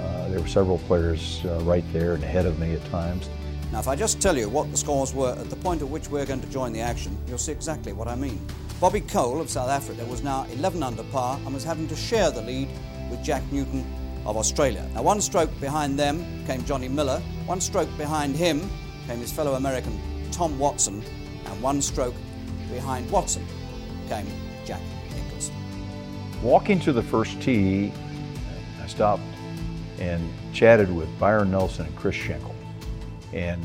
Uh, 0.00 0.28
there 0.28 0.40
were 0.40 0.48
several 0.48 0.78
players 0.78 1.40
uh, 1.44 1.60
right 1.60 1.84
there 1.92 2.14
and 2.14 2.24
ahead 2.24 2.46
of 2.46 2.58
me 2.58 2.74
at 2.74 2.84
times. 2.86 3.28
Now, 3.74 3.80
if 3.80 3.88
I 3.88 3.96
just 3.96 4.22
tell 4.22 4.38
you 4.38 4.48
what 4.48 4.70
the 4.70 4.76
scores 4.76 5.12
were 5.12 5.32
at 5.32 5.50
the 5.50 5.56
point 5.56 5.82
at 5.82 5.88
which 5.88 6.08
we're 6.08 6.24
going 6.24 6.40
to 6.40 6.46
join 6.46 6.72
the 6.72 6.78
action, 6.78 7.18
you'll 7.26 7.38
see 7.38 7.50
exactly 7.50 7.92
what 7.92 8.06
I 8.06 8.14
mean. 8.14 8.40
Bobby 8.80 9.00
Cole 9.00 9.40
of 9.40 9.50
South 9.50 9.68
Africa 9.68 10.04
was 10.04 10.22
now 10.22 10.46
11 10.52 10.80
under 10.80 11.02
par 11.02 11.40
and 11.44 11.52
was 11.52 11.64
having 11.64 11.88
to 11.88 11.96
share 11.96 12.30
the 12.30 12.40
lead 12.40 12.68
with 13.10 13.20
Jack 13.24 13.42
Newton 13.50 13.84
of 14.26 14.36
Australia. 14.36 14.88
Now, 14.94 15.02
one 15.02 15.20
stroke 15.20 15.50
behind 15.60 15.98
them 15.98 16.24
came 16.46 16.64
Johnny 16.64 16.86
Miller, 16.86 17.18
one 17.46 17.60
stroke 17.60 17.88
behind 17.98 18.36
him 18.36 18.70
came 19.08 19.18
his 19.18 19.32
fellow 19.32 19.54
American 19.54 20.00
Tom 20.30 20.56
Watson, 20.56 21.02
and 21.44 21.60
one 21.60 21.82
stroke 21.82 22.14
behind 22.70 23.10
Watson 23.10 23.44
came 24.08 24.28
Jack 24.64 24.82
Nicklaus. 25.12 25.50
Walking 26.44 26.78
to 26.78 26.92
the 26.92 27.02
first 27.02 27.42
tee, 27.42 27.92
I 28.80 28.86
stopped 28.86 29.24
and 29.98 30.32
chatted 30.52 30.94
with 30.94 31.08
Byron 31.18 31.50
Nelson 31.50 31.86
and 31.86 31.96
Chris 31.96 32.14
Schenkel. 32.14 32.53
And 33.34 33.62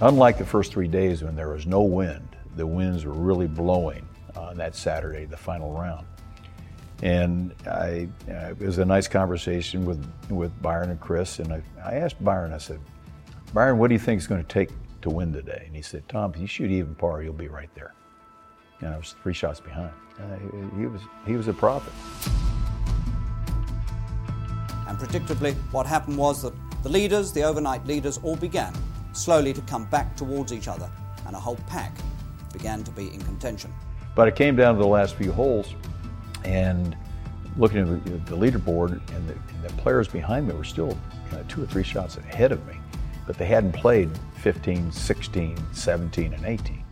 unlike 0.00 0.38
the 0.38 0.46
first 0.46 0.72
three 0.72 0.88
days 0.88 1.22
when 1.22 1.36
there 1.36 1.50
was 1.50 1.66
no 1.66 1.82
wind, 1.82 2.36
the 2.56 2.66
winds 2.66 3.04
were 3.04 3.12
really 3.12 3.46
blowing 3.46 4.08
on 4.34 4.56
that 4.56 4.74
Saturday, 4.74 5.26
the 5.26 5.36
final 5.36 5.72
round. 5.72 6.06
And 7.02 7.54
I, 7.66 8.08
uh, 8.28 8.54
it 8.58 8.60
was 8.60 8.78
a 8.78 8.84
nice 8.84 9.06
conversation 9.06 9.84
with, 9.84 10.04
with 10.30 10.62
Byron 10.62 10.90
and 10.90 11.00
Chris. 11.00 11.38
And 11.38 11.52
I, 11.52 11.62
I 11.84 11.94
asked 11.96 12.22
Byron, 12.24 12.52
I 12.52 12.58
said, 12.58 12.80
Byron, 13.52 13.78
what 13.78 13.88
do 13.88 13.94
you 13.94 14.00
think 14.00 14.20
is 14.20 14.26
going 14.26 14.42
to 14.42 14.48
take 14.48 14.70
to 15.02 15.10
win 15.10 15.32
today? 15.32 15.64
And 15.66 15.76
he 15.76 15.82
said, 15.82 16.08
Tom, 16.08 16.32
if 16.34 16.40
you 16.40 16.46
shoot 16.46 16.70
even 16.70 16.94
par, 16.94 17.22
you'll 17.22 17.34
be 17.34 17.48
right 17.48 17.70
there 17.74 17.94
and 18.80 18.94
I 18.94 18.96
was 18.96 19.14
three 19.22 19.34
shots 19.34 19.60
behind. 19.60 19.92
Uh, 20.18 20.36
he 20.76 20.86
was 20.86 21.02
he 21.26 21.36
was 21.36 21.48
a 21.48 21.52
prophet. 21.52 21.92
And 24.88 24.98
predictably, 24.98 25.54
what 25.70 25.86
happened 25.86 26.16
was 26.16 26.42
that 26.42 26.52
the 26.82 26.88
leaders, 26.88 27.32
the 27.32 27.42
overnight 27.42 27.86
leaders, 27.86 28.18
all 28.22 28.36
began 28.36 28.74
slowly 29.12 29.52
to 29.52 29.60
come 29.62 29.84
back 29.86 30.16
towards 30.16 30.52
each 30.52 30.66
other, 30.66 30.90
and 31.26 31.36
a 31.36 31.38
whole 31.38 31.58
pack 31.66 31.92
began 32.52 32.82
to 32.84 32.90
be 32.92 33.12
in 33.12 33.20
contention. 33.22 33.72
But 34.16 34.28
it 34.28 34.34
came 34.36 34.56
down 34.56 34.74
to 34.74 34.80
the 34.80 34.88
last 34.88 35.14
few 35.14 35.30
holes, 35.30 35.74
and 36.44 36.96
looking 37.56 37.80
at 37.80 38.26
the, 38.26 38.36
leaderboard, 38.36 38.92
and 39.14 39.28
the, 39.28 39.34
and 39.34 39.62
the, 39.62 39.72
players 39.74 40.08
behind 40.08 40.48
me 40.48 40.54
were 40.54 40.64
still 40.64 40.96
you 41.30 41.36
know, 41.36 41.44
two 41.48 41.62
or 41.62 41.66
three 41.66 41.84
shots 41.84 42.16
ahead 42.16 42.52
of 42.52 42.64
me, 42.66 42.74
but 43.26 43.36
they 43.36 43.46
hadn't 43.46 43.72
played 43.72 44.10
15, 44.42 44.90
16, 44.90 45.58
17, 45.72 46.32
and 46.32 46.44
18 46.44 46.84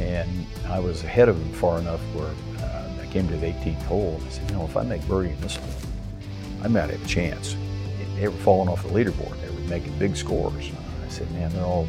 and 0.00 0.46
I 0.68 0.80
was 0.80 1.04
ahead 1.04 1.28
of 1.28 1.38
them 1.38 1.52
far 1.54 1.78
enough 1.78 2.00
where 2.14 2.32
uh, 2.58 2.88
I 3.00 3.06
came 3.06 3.28
to 3.28 3.36
the 3.36 3.46
18th 3.46 3.82
hole, 3.82 4.16
and 4.18 4.26
I 4.26 4.30
said, 4.30 4.50
you 4.50 4.56
know, 4.56 4.64
if 4.64 4.76
I 4.76 4.82
make 4.82 5.06
birdie 5.06 5.30
in 5.30 5.40
this 5.40 5.56
hole, 5.56 5.91
I 6.62 6.68
might 6.68 6.90
have 6.90 7.04
a 7.04 7.08
chance. 7.08 7.56
They 8.16 8.28
were 8.28 8.34
falling 8.34 8.68
off 8.68 8.84
the 8.84 8.90
leaderboard. 8.90 9.40
They 9.40 9.50
were 9.50 9.68
making 9.68 9.98
big 9.98 10.16
scores. 10.16 10.70
I 11.04 11.08
said, 11.08 11.28
man, 11.32 11.52
they're 11.52 11.64
all 11.64 11.88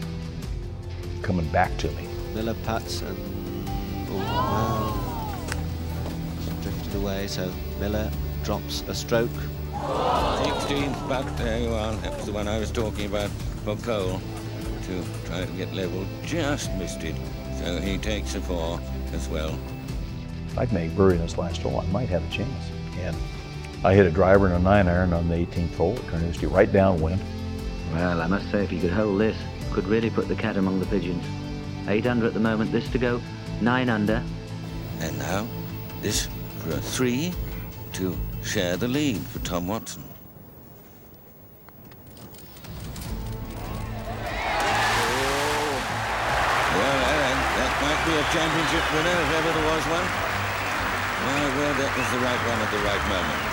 coming 1.22 1.48
back 1.50 1.78
to 1.78 1.92
me. 1.92 2.08
Miller 2.34 2.56
puts 2.66 3.02
and 3.02 3.16
oh, 4.10 5.44
well, 6.48 6.62
drifted 6.62 6.96
away. 6.96 7.28
So 7.28 7.52
Miller 7.80 8.10
drops 8.44 8.84
a 8.88 8.96
stroke. 8.96 9.30
16th 9.74 11.08
putt, 11.08 11.38
there 11.38 11.60
you 11.60 11.70
are. 11.70 11.94
That 11.98 12.16
was 12.16 12.26
the 12.26 12.32
one 12.32 12.48
I 12.48 12.58
was 12.58 12.72
talking 12.72 13.06
about 13.06 13.30
for 13.64 13.76
Cole 13.76 14.20
to 14.88 15.04
try 15.26 15.46
to 15.46 15.52
get 15.52 15.72
level. 15.74 16.04
Just 16.24 16.72
missed 16.74 17.04
it. 17.04 17.16
So 17.60 17.80
he 17.80 18.00
takes 18.00 18.34
a 18.34 18.42
four 18.42 18.80
as 19.14 19.30
well. 19.30 19.58
If 20.48 20.58
I'd 20.58 20.74
make 20.74 20.96
birdie 20.96 21.18
in 21.18 21.22
this 21.22 21.38
last 21.38 21.62
hole, 21.62 21.80
I 21.80 21.86
might 21.92 22.10
have 22.10 22.24
a 22.24 22.30
chance. 22.30 22.72
And 22.98 23.16
I 23.86 23.94
hit 23.94 24.06
a 24.06 24.12
driver 24.12 24.46
and 24.46 24.56
a 24.56 24.60
nine 24.60 24.88
iron 24.88 25.12
on 25.12 25.28
the 25.28 25.36
18th 25.36 25.76
hole 25.76 25.98
at 25.98 26.08
Carnoustie, 26.08 26.46
right 26.46 26.72
downwind. 26.72 27.20
Well, 27.92 28.22
I 28.22 28.28
must 28.28 28.50
say, 28.50 28.64
if 28.64 28.70
he 28.70 28.80
could 28.80 28.92
hold 28.92 29.20
this, 29.20 29.36
could 29.74 29.86
really 29.88 30.10
put 30.10 30.30
the 30.30 30.36
cat 30.36 30.56
among 30.56 30.80
the 30.80 30.86
pigeons. 30.86 31.22
Eight 31.90 32.08
under 32.08 32.26
at 32.26 32.34
the 32.34 32.40
moment, 32.40 32.72
this 32.72 32.88
to 32.92 32.98
go, 32.98 33.20
nine 33.60 33.90
under. 33.90 34.24
And 35.02 35.20
now, 35.20 35.46
this 36.02 36.30
for 36.60 36.70
a 36.70 36.78
three 36.78 37.34
to 37.94 38.18
share 38.42 38.78
the 38.78 38.88
lead 38.88 39.18
for 39.18 39.40
Tom 39.40 39.68
Watson. 39.68 40.04
Well, 46.72 47.00
that 47.60 47.72
might 47.84 48.02
be 48.08 48.16
a 48.16 48.24
championship 48.32 48.86
winner 48.96 49.12
if 49.12 49.30
ever 49.36 49.52
there 49.52 49.68
was 49.76 49.84
one. 49.92 50.08
Well, 51.24 51.52
well, 51.58 51.74
that 51.84 51.92
was 51.98 52.08
the 52.12 52.20
right 52.24 52.42
one 52.48 52.60
at 52.64 52.72
the 52.72 52.80
right 52.80 53.04
moment. 53.10 53.53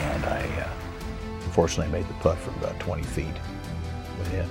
And 0.00 0.24
I, 0.24 0.42
uh, 0.60 0.70
unfortunately, 1.44 1.92
made 1.92 2.08
the 2.08 2.14
putt 2.14 2.38
from 2.38 2.54
about 2.54 2.78
20 2.80 3.02
feet 3.02 3.34
within. 4.18 4.48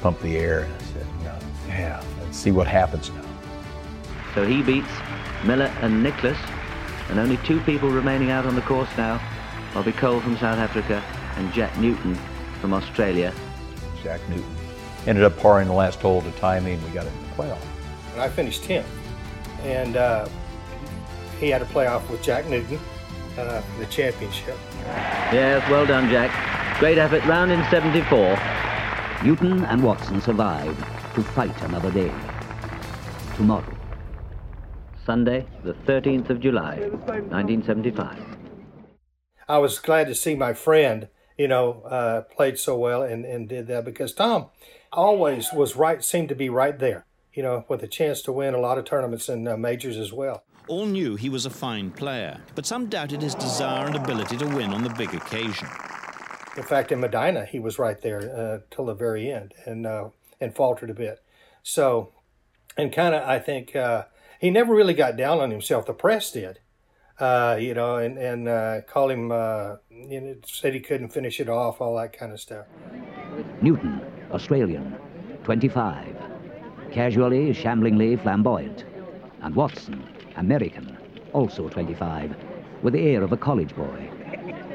Pumped 0.00 0.22
the 0.22 0.36
air 0.36 0.64
and 0.64 0.74
I 0.74 0.78
said, 0.78 1.06
yeah, 1.68 2.04
let's 2.20 2.36
see 2.36 2.50
what 2.50 2.66
happens 2.66 3.10
now. 3.10 3.24
So 4.34 4.46
he 4.46 4.62
beats 4.62 4.88
Miller 5.44 5.72
and 5.80 6.02
Nicklaus, 6.02 6.38
and 7.08 7.18
only 7.18 7.36
two 7.38 7.60
people 7.60 7.90
remaining 7.90 8.30
out 8.30 8.46
on 8.46 8.54
the 8.54 8.62
course 8.62 8.88
now. 8.96 9.20
Bobby 9.74 9.92
Cole 9.92 10.20
from 10.20 10.36
South 10.36 10.58
Africa 10.58 11.02
and 11.36 11.52
Jack 11.52 11.76
Newton 11.78 12.14
from 12.60 12.74
Australia. 12.74 13.32
Jack 14.02 14.20
Newton 14.28 14.56
ended 15.06 15.24
up 15.24 15.36
parring 15.38 15.66
the 15.66 15.72
last 15.72 16.00
hole 16.00 16.22
to 16.22 16.30
tie 16.32 16.60
me, 16.60 16.72
and 16.72 16.84
we 16.84 16.90
got 16.90 17.06
into 17.06 17.18
the 17.18 17.34
playoff. 17.34 17.62
And 18.12 18.20
I 18.20 18.28
finished 18.28 18.62
10th. 18.64 18.84
And 19.62 19.96
uh, 19.96 20.28
he 21.40 21.48
had 21.48 21.62
a 21.62 21.66
playoff 21.66 22.08
with 22.10 22.22
Jack 22.22 22.46
Newton 22.48 22.78
uh, 23.38 23.60
for 23.60 23.80
the 23.80 23.86
championship. 23.86 24.56
Yes, 25.32 25.68
well 25.70 25.86
done, 25.86 26.10
Jack. 26.10 26.30
Great 26.78 26.98
effort, 26.98 27.24
round 27.24 27.50
in 27.52 27.64
74. 27.70 28.38
Newton 29.24 29.64
and 29.66 29.82
Watson 29.82 30.20
survived 30.20 30.78
to 31.14 31.22
fight 31.22 31.62
another 31.62 31.90
day. 31.90 32.12
Tomorrow. 33.36 33.76
Sunday, 35.04 35.46
the 35.64 35.74
13th 35.74 36.30
of 36.30 36.40
July, 36.40 36.76
1975. 36.76 38.18
I 39.48 39.58
was 39.58 39.78
glad 39.78 40.06
to 40.06 40.14
see 40.14 40.34
my 40.34 40.54
friend 40.54 41.08
you 41.42 41.48
know, 41.48 41.82
uh, 41.82 42.22
played 42.22 42.58
so 42.58 42.76
well 42.76 43.02
and, 43.02 43.24
and 43.24 43.48
did 43.48 43.66
that 43.66 43.84
because 43.84 44.12
Tom 44.12 44.46
always 44.92 45.52
was 45.52 45.76
right, 45.76 46.04
seemed 46.04 46.28
to 46.28 46.34
be 46.34 46.48
right 46.48 46.78
there, 46.78 47.06
you 47.34 47.42
know, 47.42 47.64
with 47.68 47.82
a 47.82 47.88
chance 47.88 48.22
to 48.22 48.32
win 48.32 48.54
a 48.54 48.60
lot 48.60 48.78
of 48.78 48.84
tournaments 48.84 49.28
and 49.28 49.48
uh, 49.48 49.56
majors 49.56 49.96
as 49.96 50.12
well. 50.12 50.44
All 50.68 50.86
knew 50.86 51.16
he 51.16 51.28
was 51.28 51.44
a 51.44 51.50
fine 51.50 51.90
player, 51.90 52.40
but 52.54 52.66
some 52.66 52.86
doubted 52.86 53.20
his 53.20 53.34
desire 53.34 53.86
and 53.86 53.96
ability 53.96 54.36
to 54.36 54.46
win 54.46 54.72
on 54.72 54.84
the 54.84 54.90
big 54.90 55.12
occasion. 55.14 55.68
In 56.56 56.62
fact, 56.62 56.92
in 56.92 57.00
Medinah, 57.00 57.46
he 57.46 57.58
was 57.58 57.78
right 57.78 58.00
there 58.00 58.20
uh, 58.20 58.58
till 58.70 58.86
the 58.86 58.94
very 58.94 59.30
end 59.30 59.54
and 59.64 59.86
uh, 59.86 60.10
and 60.40 60.54
faltered 60.54 60.90
a 60.90 60.94
bit. 60.94 61.20
So, 61.62 62.12
and 62.76 62.92
kind 62.92 63.14
of, 63.14 63.22
I 63.22 63.38
think 63.38 63.74
uh, 63.74 64.04
he 64.38 64.50
never 64.50 64.74
really 64.74 64.94
got 64.94 65.16
down 65.16 65.40
on 65.40 65.50
himself. 65.50 65.86
The 65.86 65.94
press 65.94 66.30
did, 66.30 66.58
uh, 67.18 67.56
you 67.58 67.74
know, 67.74 67.96
and 67.96 68.18
and 68.18 68.48
uh, 68.48 68.80
called 68.82 69.12
him, 69.12 69.32
uh, 69.32 69.76
you 69.90 70.20
know, 70.20 70.36
said 70.46 70.74
he 70.74 70.80
couldn't 70.80 71.08
finish 71.08 71.40
it 71.40 71.48
off, 71.48 71.80
all 71.80 71.96
that 71.96 72.12
kind 72.12 72.32
of 72.32 72.40
stuff. 72.40 72.66
Newton, 73.62 74.00
Australian, 74.30 74.96
25. 75.44 76.16
Casually, 76.92 77.54
shamblingly 77.54 78.20
flamboyant. 78.22 78.84
And 79.40 79.54
Watson, 79.56 80.04
American, 80.36 80.96
also 81.32 81.68
25, 81.68 82.34
with 82.82 82.94
the 82.94 83.00
air 83.00 83.22
of 83.22 83.32
a 83.32 83.36
college 83.36 83.74
boy. 83.74 84.10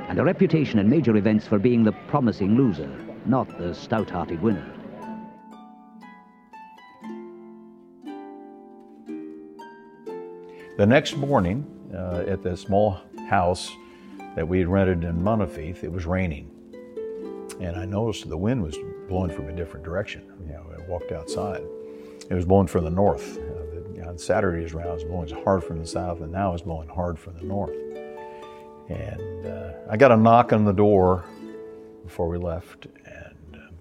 And 0.10 0.20
a 0.20 0.24
reputation 0.24 0.80
in 0.80 0.90
major 0.90 1.16
events 1.18 1.46
for 1.46 1.60
being 1.60 1.84
the 1.84 1.92
promising 2.08 2.56
loser, 2.56 2.90
not 3.26 3.58
the 3.58 3.74
stout-hearted 3.74 4.42
winner. 4.42 4.66
The 10.78 10.86
next 10.86 11.18
morning, 11.18 11.66
uh, 11.94 12.24
at 12.28 12.44
the 12.44 12.56
small 12.56 13.00
house 13.28 13.72
that 14.36 14.48
we 14.48 14.60
had 14.60 14.68
rented 14.68 15.04
in 15.04 15.20
Monifieth, 15.22 15.84
it 15.84 15.92
was 15.92 16.06
raining. 16.06 16.52
And 17.60 17.76
I 17.76 17.86
noticed 17.86 18.30
the 18.30 18.38
wind 18.38 18.62
was 18.62 18.78
blowing 19.10 19.32
from 19.32 19.50
a 19.50 19.56
different 19.56 19.84
direction. 19.84 20.32
You 20.46 20.54
know, 20.54 20.66
I 20.78 20.88
walked 20.88 21.12
outside. 21.12 21.64
It 22.30 22.34
was 22.34 22.46
blowing 22.46 22.68
from 22.68 22.84
the 22.84 22.92
north. 22.92 23.40
On 24.08 24.18
Saturday's 24.18 24.74
round, 24.74 24.90
was 24.90 25.04
blowing 25.04 25.44
hard 25.44 25.64
from 25.64 25.80
the 25.80 25.86
south, 25.86 26.22
and 26.22 26.32
now 26.32 26.54
it's 26.54 26.64
blowing 26.64 26.88
hard 26.88 27.20
from 27.20 27.36
the 27.36 27.44
north. 27.44 27.76
And 28.90 29.46
uh, 29.46 29.74
I 29.90 29.98
got 29.98 30.12
a 30.12 30.18
knock 30.18 30.54
on 30.54 30.64
the 30.64 30.72
door 30.72 31.26
before 32.04 32.30
we 32.30 32.38
left, 32.38 32.86
and 33.06 33.56
uh, 33.56 33.72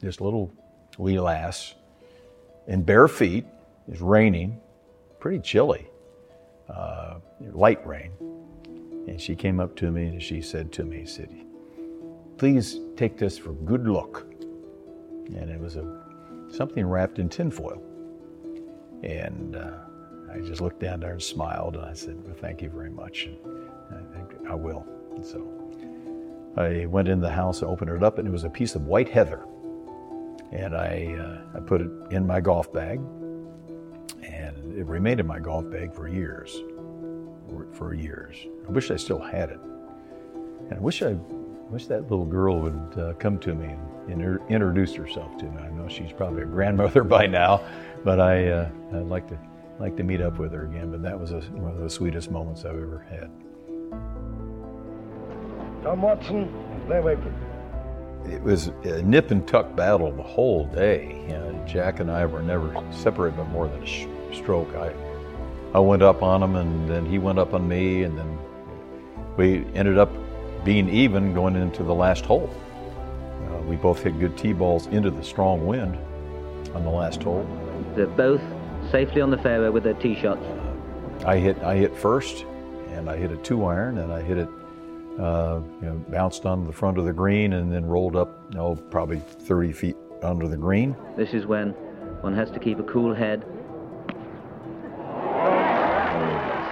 this 0.00 0.20
little 0.20 0.52
wee 0.98 1.20
lass 1.20 1.74
in 2.66 2.82
bare 2.82 3.08
feet, 3.08 3.46
it's 3.86 4.00
raining, 4.00 4.60
pretty 5.20 5.38
chilly, 5.38 5.86
uh, 6.68 7.18
light 7.52 7.84
rain. 7.86 8.10
And 9.06 9.20
she 9.20 9.34
came 9.34 9.58
up 9.58 9.74
to 9.76 9.90
me 9.90 10.08
and 10.08 10.22
she 10.22 10.42
said 10.42 10.70
to 10.72 10.84
me, 10.84 11.06
said, 11.06 11.30
please 12.36 12.80
take 12.96 13.16
this 13.16 13.38
for 13.38 13.52
good 13.52 13.86
luck. 13.86 14.26
And 15.34 15.50
it 15.50 15.58
was 15.58 15.76
a, 15.76 16.02
something 16.50 16.84
wrapped 16.84 17.18
in 17.18 17.28
tinfoil. 17.28 17.82
And 19.02 19.56
uh, 19.56 19.70
I 20.32 20.38
just 20.40 20.60
looked 20.60 20.80
down 20.80 21.00
there 21.00 21.12
and 21.12 21.22
smiled 21.22 21.76
and 21.76 21.84
I 21.84 21.94
said, 21.94 22.22
well, 22.24 22.34
thank 22.40 22.62
you 22.62 22.68
very 22.68 22.90
much. 22.90 23.26
And 23.26 23.38
I 23.92 24.16
think 24.16 24.48
I 24.48 24.54
will. 24.54 24.86
And 25.14 25.24
so 25.24 25.46
I 26.56 26.86
went 26.86 27.08
in 27.08 27.20
the 27.20 27.30
house 27.30 27.62
and 27.62 27.70
opened 27.70 27.90
it 27.90 28.02
up 28.02 28.18
and 28.18 28.26
it 28.26 28.30
was 28.30 28.44
a 28.44 28.50
piece 28.50 28.74
of 28.74 28.82
white 28.82 29.08
heather. 29.08 29.44
And 30.52 30.74
I, 30.74 31.16
uh, 31.18 31.58
I 31.58 31.60
put 31.60 31.80
it 31.80 31.90
in 32.10 32.26
my 32.26 32.40
golf 32.40 32.72
bag 32.72 33.00
and 34.22 34.78
it 34.78 34.86
remained 34.86 35.20
in 35.20 35.26
my 35.26 35.38
golf 35.38 35.70
bag 35.70 35.94
for 35.94 36.08
years, 36.08 36.62
for 37.72 37.94
years. 37.94 38.36
I 38.66 38.70
wish 38.70 38.90
I 38.90 38.96
still 38.96 39.20
had 39.20 39.50
it. 39.50 39.60
And 40.68 40.74
I 40.74 40.80
wish 40.80 41.02
I 41.02 41.16
wish 41.70 41.86
that 41.86 42.02
little 42.02 42.24
girl 42.24 42.60
would 42.60 42.98
uh, 42.98 43.12
come 43.14 43.38
to 43.38 43.54
me 43.54 43.66
and 43.66 44.10
inter- 44.10 44.42
introduce 44.48 44.94
herself 44.94 45.36
to 45.38 45.44
me. 45.44 45.58
I 45.58 45.70
know 45.70 45.88
she's 45.88 46.12
probably 46.12 46.42
a 46.42 46.46
grandmother 46.46 47.04
by 47.18 47.26
now, 47.26 47.62
but 48.04 48.20
I, 48.20 48.48
uh, 48.48 48.70
I'd 48.92 49.06
like 49.06 49.28
to 49.28 49.38
like 49.78 49.96
to 49.96 50.02
meet 50.02 50.20
up 50.20 50.38
with 50.38 50.52
her 50.52 50.64
again. 50.64 50.90
But 50.90 51.02
that 51.02 51.18
was 51.18 51.32
a, 51.32 51.40
one 51.40 51.72
of 51.72 51.78
the 51.78 51.90
sweetest 51.90 52.30
moments 52.30 52.64
I've 52.64 52.76
ever 52.76 53.04
had. 53.08 53.30
Tom 55.82 56.02
Watson, 56.02 56.52
Blair 56.86 57.02
Wakeman. 57.02 57.34
It 58.26 58.42
was 58.42 58.68
a 58.84 59.00
nip 59.02 59.30
and 59.30 59.46
tuck 59.46 59.74
battle 59.76 60.10
the 60.12 60.22
whole 60.22 60.66
day. 60.66 61.24
You 61.28 61.34
know, 61.34 61.64
Jack 61.66 62.00
and 62.00 62.10
I 62.10 62.26
were 62.26 62.42
never 62.42 62.74
separated 62.90 63.36
by 63.36 63.44
more 63.44 63.68
than 63.68 63.82
a 63.82 63.86
sh- 63.86 64.06
stroke. 64.32 64.74
I, 64.74 64.92
I 65.74 65.78
went 65.78 66.02
up 66.02 66.22
on 66.22 66.42
him, 66.42 66.56
and 66.56 66.88
then 66.88 67.06
he 67.06 67.18
went 67.18 67.38
up 67.38 67.54
on 67.54 67.68
me, 67.68 68.02
and 68.02 68.18
then 68.18 68.38
we 69.36 69.64
ended 69.74 69.98
up 69.98 70.10
being 70.64 70.88
even 70.88 71.32
going 71.32 71.54
into 71.56 71.84
the 71.84 71.94
last 71.94 72.26
hole. 72.26 72.50
Uh, 73.48 73.62
we 73.62 73.76
both 73.76 74.02
hit 74.02 74.18
good 74.18 74.36
tee 74.36 74.52
balls 74.52 74.88
into 74.88 75.10
the 75.10 75.22
strong 75.22 75.66
wind 75.66 75.96
on 76.74 76.82
the 76.84 76.90
last 76.90 77.22
hole. 77.22 77.46
They're 77.98 78.06
both 78.06 78.40
safely 78.92 79.20
on 79.20 79.32
the 79.32 79.38
fairway 79.38 79.70
with 79.70 79.82
their 79.82 79.94
tee 79.94 80.14
shots. 80.14 80.46
I 81.26 81.36
hit 81.38 81.58
I 81.64 81.74
hit 81.74 81.96
first, 81.96 82.46
and 82.90 83.10
I 83.10 83.16
hit 83.16 83.32
a 83.32 83.36
two 83.38 83.64
iron, 83.64 83.98
and 83.98 84.12
I 84.12 84.22
hit 84.22 84.38
it. 84.38 84.48
Uh, 85.18 85.60
you 85.82 85.88
know, 85.88 85.94
bounced 86.10 86.46
on 86.46 86.64
the 86.64 86.72
front 86.72 86.96
of 86.96 87.04
the 87.04 87.12
green 87.12 87.54
and 87.54 87.72
then 87.72 87.84
rolled 87.84 88.14
up, 88.14 88.40
you 88.50 88.56
know, 88.56 88.76
probably 88.88 89.18
30 89.18 89.72
feet 89.72 89.96
under 90.22 90.46
the 90.46 90.56
green. 90.56 90.94
This 91.16 91.34
is 91.34 91.44
when 91.44 91.70
one 92.20 92.36
has 92.36 92.52
to 92.52 92.60
keep 92.60 92.78
a 92.78 92.84
cool 92.84 93.12
head. 93.12 93.40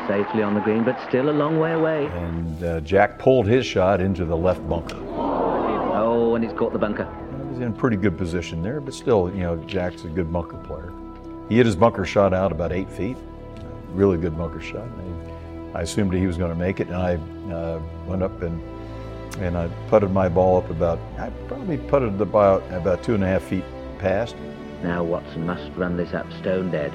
Safely 0.06 0.44
on 0.44 0.54
the 0.54 0.60
green, 0.60 0.84
but 0.84 0.96
still 1.08 1.28
a 1.28 1.32
long 1.32 1.58
way 1.58 1.72
away. 1.72 2.06
And 2.06 2.62
uh, 2.62 2.80
Jack 2.82 3.18
pulled 3.18 3.48
his 3.48 3.66
shot 3.66 4.00
into 4.00 4.24
the 4.24 4.36
left 4.36 4.66
bunker. 4.68 5.02
Oh, 5.08 6.36
and 6.36 6.44
he's 6.44 6.52
caught 6.52 6.72
the 6.72 6.78
bunker. 6.78 7.12
He 7.42 7.48
was 7.48 7.58
in 7.58 7.72
pretty 7.72 7.96
good 7.96 8.16
position 8.16 8.62
there, 8.62 8.80
but 8.80 8.94
still, 8.94 9.28
you 9.34 9.40
know, 9.40 9.56
Jack's 9.64 10.04
a 10.04 10.08
good 10.08 10.32
bunker 10.32 10.58
player. 10.58 10.92
He 11.48 11.56
hit 11.56 11.66
his 11.66 11.76
bunker 11.76 12.04
shot 12.04 12.35
out 12.35 12.52
about 12.52 12.72
eight 12.72 12.90
feet. 12.90 13.16
Really 13.92 14.18
good 14.18 14.37
bunker 14.37 14.61
shot. 14.61 14.88
I 15.74 15.82
assumed 15.82 16.12
he 16.14 16.26
was 16.26 16.37
going 16.37 16.50
to 16.50 16.59
make 16.59 16.80
it, 16.80 16.88
and 16.88 16.96
I 16.96 17.14
uh, 17.52 17.80
went 18.06 18.22
up 18.22 18.42
and 18.42 18.61
and 19.38 19.56
I 19.56 19.68
putted 19.88 20.11
my 20.12 20.28
ball 20.28 20.56
up 20.56 20.70
about 20.70 20.98
I 21.18 21.30
probably 21.46 21.76
putted 21.76 22.16
the 22.18 22.22
about 22.22 22.62
about 22.72 23.02
two 23.02 23.14
and 23.14 23.22
a 23.22 23.26
half 23.26 23.42
feet 23.42 23.64
past. 23.98 24.35
Now 24.82 25.04
Watson 25.04 25.44
must 25.44 25.70
run 25.76 25.96
this 25.96 26.14
up 26.14 26.26
stone 26.40 26.70
dead. 26.70 26.92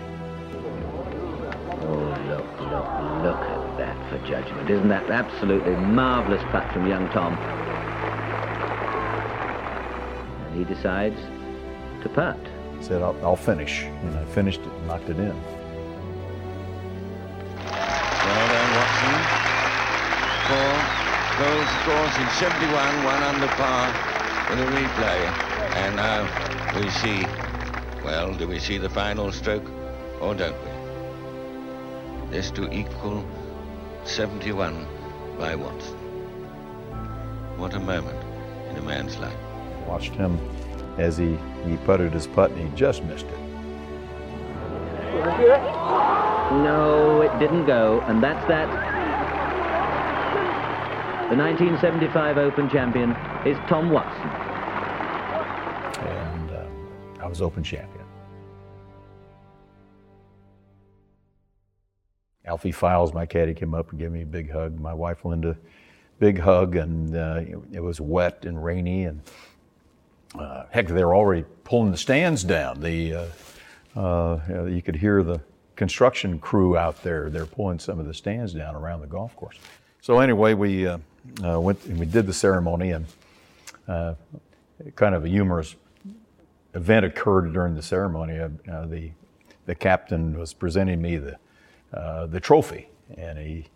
Oh 1.83 1.95
look, 2.27 2.45
look, 2.59 2.87
look 3.23 3.41
at 3.41 3.77
that 3.77 4.09
for 4.09 4.27
judgment! 4.27 4.69
Isn't 4.69 4.89
that 4.89 5.09
absolutely 5.09 5.75
marvellous 5.75 6.41
putt 6.51 6.71
from 6.73 6.87
young 6.87 7.07
Tom? 7.09 7.33
And 10.47 10.57
he 10.57 10.63
decides 10.63 11.19
to 12.03 12.09
putt. 12.09 12.39
Said 12.81 13.01
I'll, 13.01 13.15
I'll 13.23 13.35
finish, 13.35 13.83
and 13.83 14.17
I 14.17 14.25
finished 14.25 14.61
it, 14.61 14.67
and 14.67 14.87
knocked 14.87 15.09
it 15.09 15.19
in. 15.19 15.35
Well 17.65 18.47
then 18.47 18.75
Watson 18.75 19.41
for 20.47 21.01
goal 21.37 21.63
scores 21.81 22.17
in 22.17 22.27
71, 22.29 23.03
one 23.03 23.23
under 23.23 23.47
par 23.47 23.93
for 24.47 24.55
the 24.55 24.65
replay. 24.65 25.19
And 25.75 25.95
now 25.95 26.27
we 26.79 26.89
see, 26.89 27.25
well, 28.03 28.33
do 28.33 28.47
we 28.47 28.59
see 28.59 28.77
the 28.77 28.89
final 28.89 29.31
stroke 29.31 29.69
or 30.19 30.35
don't 30.35 30.57
we? 30.63 32.31
This 32.31 32.51
to 32.51 32.71
equal 32.71 33.25
71 34.03 34.85
by 35.37 35.55
Watson. 35.55 35.97
What 37.57 37.73
a 37.73 37.79
moment 37.79 38.21
in 38.69 38.77
a 38.77 38.81
man's 38.81 39.17
life. 39.17 39.37
Watched 39.87 40.13
him 40.13 40.37
as 41.01 41.17
he, 41.17 41.37
he 41.65 41.77
putted 41.85 42.13
his 42.13 42.27
putt 42.27 42.51
and 42.51 42.69
he 42.69 42.75
just 42.75 43.03
missed 43.03 43.25
it. 43.25 43.39
No, 46.63 47.21
it 47.21 47.37
didn't 47.39 47.65
go, 47.65 48.01
and 48.07 48.23
that's 48.23 48.45
that. 48.47 48.67
The 51.29 51.37
1975 51.37 52.37
Open 52.37 52.69
champion 52.69 53.11
is 53.45 53.57
Tom 53.69 53.89
Watson. 53.89 54.29
And 56.07 56.51
uh, 56.51 57.23
I 57.23 57.27
was 57.27 57.41
Open 57.41 57.63
champion. 57.63 58.05
Alfie 62.45 62.73
Fyles, 62.73 63.13
my 63.13 63.25
caddy, 63.25 63.53
came 63.53 63.73
up 63.73 63.91
and 63.91 63.99
gave 63.99 64.11
me 64.11 64.23
a 64.23 64.25
big 64.25 64.51
hug. 64.51 64.77
My 64.77 64.93
wife 64.93 65.23
Linda, 65.23 65.55
big 66.19 66.37
hug, 66.37 66.75
and 66.75 67.15
uh, 67.15 67.41
it 67.71 67.79
was 67.79 68.01
wet 68.01 68.43
and 68.45 68.61
rainy, 68.61 69.05
and 69.05 69.21
uh, 70.37 70.65
heck, 70.69 70.87
they 70.87 71.03
were 71.03 71.15
already 71.15 71.45
pulling 71.63 71.91
the 71.91 71.97
stands 71.97 72.43
down. 72.43 72.81
The 72.81 73.13
uh, 73.95 73.99
uh, 73.99 74.65
you 74.65 74.81
could 74.81 74.95
hear 74.95 75.23
the 75.23 75.41
construction 75.75 76.39
crew 76.39 76.77
out 76.77 77.01
there. 77.03 77.29
They're 77.29 77.45
pulling 77.45 77.79
some 77.79 77.99
of 77.99 78.05
the 78.05 78.13
stands 78.13 78.53
down 78.53 78.75
around 78.75 79.01
the 79.01 79.07
golf 79.07 79.35
course. 79.35 79.57
So 80.01 80.19
anyway, 80.19 80.53
we 80.53 80.87
uh, 80.87 80.99
uh, 81.43 81.59
went 81.59 81.83
and 81.85 81.99
we 81.99 82.05
did 82.05 82.27
the 82.27 82.33
ceremony, 82.33 82.91
and 82.91 83.05
kind 84.95 85.13
of 85.13 85.25
a 85.25 85.27
humorous 85.27 85.75
event 86.73 87.05
occurred 87.05 87.53
during 87.53 87.75
the 87.75 87.83
ceremony. 87.83 88.37
The 88.37 89.11
the 89.65 89.75
captain 89.75 90.37
was 90.39 90.53
presenting 90.53 91.01
me 91.01 91.17
the 91.17 91.37
the 92.27 92.39
trophy, 92.39 92.87
and 93.17 93.37
he 93.37 93.67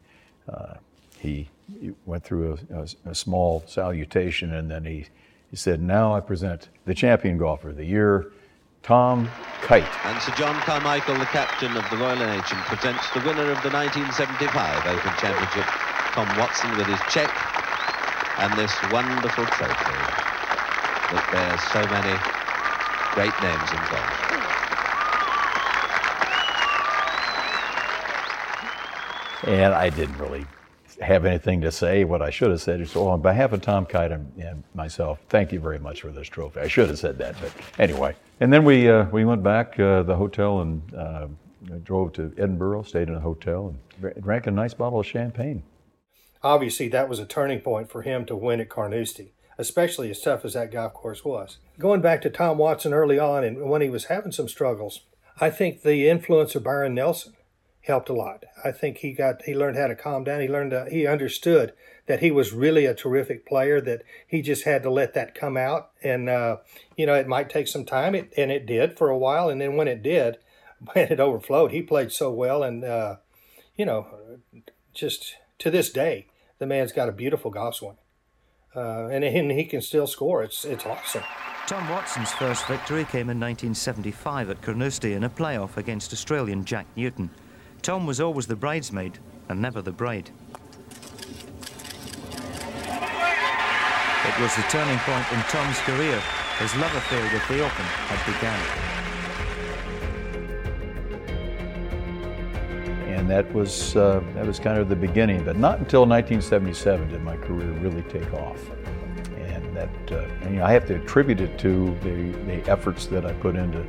he, 1.20 1.50
he 1.82 1.92
went 2.06 2.24
through 2.24 2.60
a, 2.72 2.82
a, 2.82 3.12
a, 3.12 3.16
small 3.16 3.64
salutation 3.66 4.54
and 4.54 4.70
then 4.70 4.86
he, 4.86 5.08
he 5.56 5.58
said, 5.58 5.82
Now 5.82 6.14
I 6.14 6.20
present 6.20 6.68
the 6.84 6.94
champion 6.94 7.38
golfer 7.38 7.70
of 7.70 7.78
the 7.78 7.86
year, 7.86 8.34
Tom 8.84 9.30
Kite. 9.62 9.88
And 10.04 10.22
Sir 10.22 10.34
John 10.36 10.54
Carmichael, 10.68 11.18
the 11.18 11.24
captain 11.32 11.78
of 11.78 11.90
the 11.90 11.96
Royal 11.96 12.18
NH, 12.18 12.52
presents 12.68 13.10
the 13.12 13.22
winner 13.22 13.50
of 13.56 13.64
the 13.64 13.72
1975 13.72 14.52
Open 14.86 15.14
Championship, 15.16 15.64
Tom 16.12 16.28
Watson, 16.38 16.76
with 16.76 16.88
his 16.88 17.00
cheque 17.08 17.32
and 18.44 18.52
this 18.60 18.76
wonderful 18.92 19.46
trophy 19.56 19.96
that 21.16 21.24
bears 21.32 21.64
so 21.72 21.80
many 21.88 22.20
great 23.16 23.32
names 23.40 23.72
in 23.72 23.80
golf. 23.88 24.12
And 29.48 29.74
I 29.74 29.90
didn't 29.90 30.18
really 30.18 30.46
have 31.02 31.26
anything 31.26 31.62
to 31.62 31.72
say. 31.72 32.04
What 32.04 32.22
I 32.22 32.30
should 32.30 32.52
have 32.52 32.62
said 32.62 32.82
is, 32.82 32.96
oh, 32.96 33.08
on 33.08 33.22
behalf 33.22 33.52
of 33.52 33.62
Tom 33.62 33.86
Kite 33.86 34.12
and, 34.12 34.32
and, 34.38 34.64
myself, 34.74 35.20
thank 35.30 35.52
you 35.52 35.60
very 35.60 35.80
much 35.80 36.02
for 36.02 36.10
this 36.12 36.28
trophy. 36.28 36.60
I 36.60 36.68
should 36.68 36.90
have 36.90 37.00
said 37.00 37.18
that, 37.18 37.36
but 37.42 37.52
anyway. 37.80 38.16
And 38.40 38.52
then 38.52 38.66
we 38.66 38.90
uh, 38.90 39.06
we 39.06 39.26
went 39.26 39.44
back 39.44 39.80
uh, 39.80 40.04
the 40.04 40.16
hotel 40.16 40.62
and 40.62 40.94
uh, 40.94 41.28
drove 41.84 42.14
to 42.14 42.34
Edinburgh, 42.38 42.84
stayed 42.84 43.08
in 43.08 43.16
a 43.16 43.20
hotel, 43.20 43.76
and 44.02 44.24
drank 44.24 44.48
a 44.48 44.52
nice 44.52 44.74
bottle 44.74 45.00
of 45.00 45.06
champagne. 45.06 45.64
Obviously, 46.44 46.88
that 46.90 47.10
was 47.10 47.20
a 47.20 47.26
turning 47.26 47.60
point 47.60 47.90
for 47.90 48.04
him 48.04 48.26
to 48.26 48.36
win 48.36 48.60
at 48.60 48.70
Carnoustie, 48.70 49.34
especially 49.58 50.12
as 50.12 50.22
tough 50.22 50.46
as 50.46 50.54
that 50.54 50.72
golf 50.72 50.94
course 50.94 51.26
was. 51.26 51.58
Going 51.80 52.02
back 52.02 52.22
to 52.22 52.30
Tom 52.30 52.58
Watson 52.58 52.94
early 52.94 53.18
on, 53.18 53.44
and 53.44 53.70
when 53.70 53.82
he 53.82 53.90
was 53.90 54.06
having 54.06 54.32
some 54.32 54.48
struggles, 54.48 55.02
I 55.42 55.50
think 55.50 55.82
the 55.82 56.08
influence 56.08 56.56
of 56.56 56.64
Byron 56.64 56.94
Nelson 56.94 57.34
helped 57.86 58.10
a 58.10 58.14
lot. 58.14 58.46
I 58.64 58.72
think 58.72 58.98
he 58.98 59.14
got 59.14 59.44
he 59.44 59.56
learned 59.56 59.78
how 59.78 59.88
to 59.88 59.96
calm 59.96 60.24
down. 60.24 60.42
He 60.42 60.48
learned 60.48 60.72
to, 60.72 60.88
he 60.90 61.06
understood 61.06 61.74
that 62.08 62.20
he 62.20 62.32
was 62.32 62.52
really 62.52 62.86
a 62.86 62.94
terrific 62.94 63.46
player. 63.46 63.80
That 63.80 64.04
he 64.28 64.42
just 64.42 64.66
had 64.66 64.84
to 64.84 64.90
let 64.90 65.14
that 65.14 65.36
come 65.36 65.56
out, 65.56 65.92
and 66.04 66.30
uh, 66.30 66.58
you 66.98 67.06
know 67.06 67.14
it 67.14 67.28
might 67.28 67.50
take 67.50 67.68
some 67.68 67.86
time, 67.86 68.16
it, 68.16 68.34
and 68.38 68.52
it 68.52 68.66
did 68.66 68.98
for 68.98 69.10
a 69.10 69.18
while. 69.18 69.50
And 69.50 69.62
then 69.62 69.76
when 69.76 69.88
it 69.88 70.02
did, 70.02 70.38
when 70.94 71.12
it 71.12 71.20
overflowed, 71.20 71.72
he 71.72 71.82
played 71.82 72.12
so 72.12 72.32
well, 72.32 72.64
and 72.64 72.84
uh, 72.84 73.18
you 73.76 73.86
know, 73.86 74.08
just 74.94 75.36
to 75.60 75.70
this 75.70 75.92
day, 75.92 76.28
the 76.60 76.66
man's 76.66 76.92
got 76.92 77.10
a 77.10 77.14
beautiful 77.14 77.52
golf 77.52 77.76
swing, 77.76 77.98
uh, 78.76 79.08
and, 79.08 79.24
and 79.24 79.52
he 79.52 79.66
can 79.66 79.82
still 79.82 80.08
score. 80.08 80.44
It's 80.44 80.66
it's 80.66 80.86
awesome. 80.86 81.24
Tom 81.68 81.90
Watson's 81.90 82.32
first 82.34 82.68
victory 82.68 83.06
came 83.06 83.32
in 83.32 83.40
1975 83.40 84.52
at 84.52 84.62
Carnoustie 84.62 85.14
in 85.14 85.24
a 85.24 85.30
playoff 85.30 85.78
against 85.78 86.14
Australian 86.14 86.64
Jack 86.64 86.86
Newton. 86.96 87.28
Tom 87.86 88.08
was 88.08 88.20
always 88.20 88.48
the 88.48 88.56
bridesmaid 88.56 89.20
and 89.48 89.62
never 89.62 89.80
the 89.80 89.92
bride. 89.92 90.32
It 94.26 94.40
was 94.42 94.56
the 94.56 94.64
turning 94.72 94.98
point 94.98 95.32
in 95.32 95.40
Tom's 95.50 95.78
career. 95.82 96.20
His 96.58 96.76
love 96.78 96.96
affair 96.96 97.22
with 97.32 97.48
the 97.48 97.64
Open 97.64 97.86
had 98.10 98.26
begun. 98.26 98.60
And 103.08 103.30
that 103.30 103.54
was 103.54 103.96
uh, 103.96 104.24
that 104.34 104.48
was 104.48 104.58
kind 104.58 104.80
of 104.80 104.90
the 104.90 104.96
beginning, 104.96 105.44
but 105.44 105.56
not 105.56 105.78
until 105.78 106.08
1977 106.08 107.10
did 107.10 107.22
my 107.22 107.38
career 107.38 107.70
really 107.74 108.02
take 108.10 108.34
off. 108.34 108.68
And 109.38 109.78
that 109.78 110.12
uh, 110.12 110.26
you 110.50 110.56
know, 110.56 110.66
I 110.66 110.72
have 110.72 110.88
to 110.88 110.96
attribute 110.96 111.40
it 111.40 111.60
to 111.60 111.96
the, 112.02 112.32
the 112.48 112.68
efforts 112.68 113.06
that 113.06 113.28
I 113.28 113.34
put 113.34 113.56
into 113.56 113.86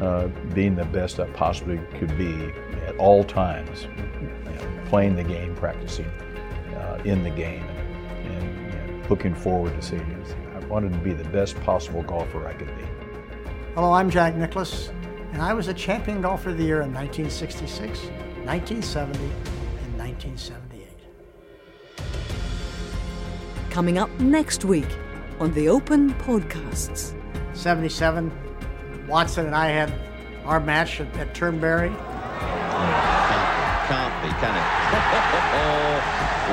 uh, 0.00 0.28
being 0.54 0.76
the 0.76 0.84
best 0.84 1.18
I 1.18 1.26
possibly 1.30 1.80
could 1.98 2.16
be 2.16 2.52
all 3.00 3.24
times, 3.24 3.86
you 4.20 4.52
know, 4.52 4.82
playing 4.86 5.16
the 5.16 5.24
game, 5.24 5.54
practicing 5.56 6.06
uh, 6.76 7.00
in 7.04 7.22
the 7.22 7.30
game, 7.30 7.64
and, 7.64 8.32
and 8.32 8.66
you 8.66 8.98
know, 8.98 9.08
looking 9.08 9.34
forward 9.34 9.74
to 9.74 9.82
seeing 9.82 10.02
it. 10.02 10.36
I 10.54 10.58
wanted 10.66 10.92
to 10.92 10.98
be 10.98 11.14
the 11.14 11.28
best 11.30 11.58
possible 11.62 12.02
golfer 12.02 12.46
I 12.46 12.52
could 12.52 12.68
be. 12.76 12.84
Hello, 13.74 13.92
I'm 13.92 14.10
Jack 14.10 14.36
Nicklaus, 14.36 14.90
and 15.32 15.40
I 15.40 15.54
was 15.54 15.68
a 15.68 15.74
champion 15.74 16.20
golfer 16.20 16.50
of 16.50 16.58
the 16.58 16.64
year 16.64 16.82
in 16.82 16.92
1966, 16.92 18.00
1970, 18.44 19.18
and 19.18 19.98
1978. 19.98 20.86
Coming 23.70 23.96
up 23.96 24.10
next 24.20 24.64
week 24.64 24.88
on 25.38 25.52
the 25.54 25.68
Open 25.68 26.12
Podcasts. 26.14 27.16
77, 27.54 28.30
Watson 29.08 29.46
and 29.46 29.54
I 29.54 29.68
had 29.68 29.92
our 30.44 30.60
match 30.60 31.00
at, 31.00 31.16
at 31.16 31.34
Turnberry. 31.34 31.92
Can't 34.20 34.36
can 34.36 34.52
it? 34.52 34.68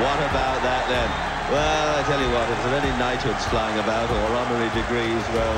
what 0.00 0.18
about 0.32 0.56
that 0.64 0.88
then? 0.88 1.10
Well, 1.52 2.00
I 2.00 2.02
tell 2.08 2.20
you 2.20 2.32
what, 2.32 2.48
if 2.48 2.62
there 2.64 2.72
are 2.72 2.80
any 2.80 2.98
knighthoods 2.98 3.44
flying 3.46 3.78
about 3.78 4.08
or 4.08 4.36
honorary 4.36 4.72
degrees, 4.72 5.20
well, 5.36 5.52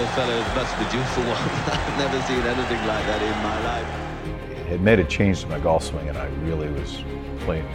those 0.00 0.08
fellows 0.16 0.46
must 0.56 0.72
be 0.80 0.84
due 0.88 1.04
for 1.12 1.20
one. 1.28 1.36
I've 1.76 1.98
never 1.98 2.22
seen 2.22 2.40
anything 2.40 2.86
like 2.86 3.04
that 3.04 3.20
in 3.20 3.36
my 3.44 3.58
life. 3.68 4.70
It 4.70 4.80
made 4.80 4.98
a 4.98 5.04
change 5.04 5.42
to 5.42 5.46
my 5.46 5.58
golf 5.58 5.84
swing, 5.84 6.08
and 6.08 6.16
I 6.16 6.26
really 6.40 6.70
was 6.70 7.04
playing 7.40 7.68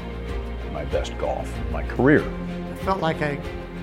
my 0.74 0.86
best 0.86 1.16
golf 1.20 1.56
in 1.60 1.72
my 1.72 1.84
career. 1.84 2.28
I 2.72 2.76
felt 2.78 3.00
like 3.00 3.22
I 3.22 3.40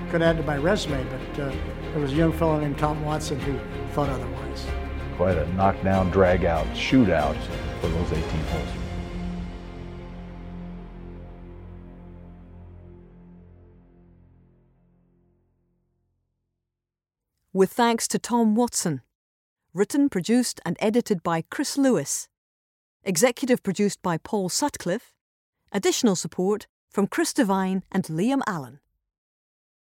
could 0.09 0.21
add 0.21 0.35
to 0.37 0.43
my 0.43 0.57
resume, 0.57 1.01
but 1.05 1.43
uh, 1.43 1.55
there 1.91 2.01
was 2.01 2.11
a 2.11 2.15
young 2.15 2.33
fellow 2.33 2.59
named 2.59 2.77
Tom 2.77 3.01
Watson 3.05 3.39
who 3.39 3.57
thought 3.93 4.09
otherwise. 4.09 4.67
Quite 5.15 5.37
a 5.37 5.47
knockdown, 5.53 6.11
drag 6.11 6.43
out, 6.43 6.67
shootout 6.73 7.37
for 7.79 7.87
those 7.87 8.11
18 8.11 8.23
holes. 8.23 8.84
With 17.55 17.71
thanks 17.71 18.05
to 18.09 18.19
Tom 18.19 18.53
Watson. 18.53 18.99
Written, 19.73 20.09
produced, 20.09 20.59
and 20.65 20.75
edited 20.81 21.23
by 21.23 21.45
Chris 21.49 21.77
Lewis. 21.77 22.27
Executive 23.05 23.63
produced 23.63 24.01
by 24.01 24.17
Paul 24.17 24.49
Sutcliffe. 24.49 25.13
Additional 25.71 26.17
support 26.17 26.67
from 26.89 27.07
Chris 27.07 27.31
Devine 27.31 27.83
and 27.93 28.03
Liam 28.07 28.41
Allen. 28.45 28.81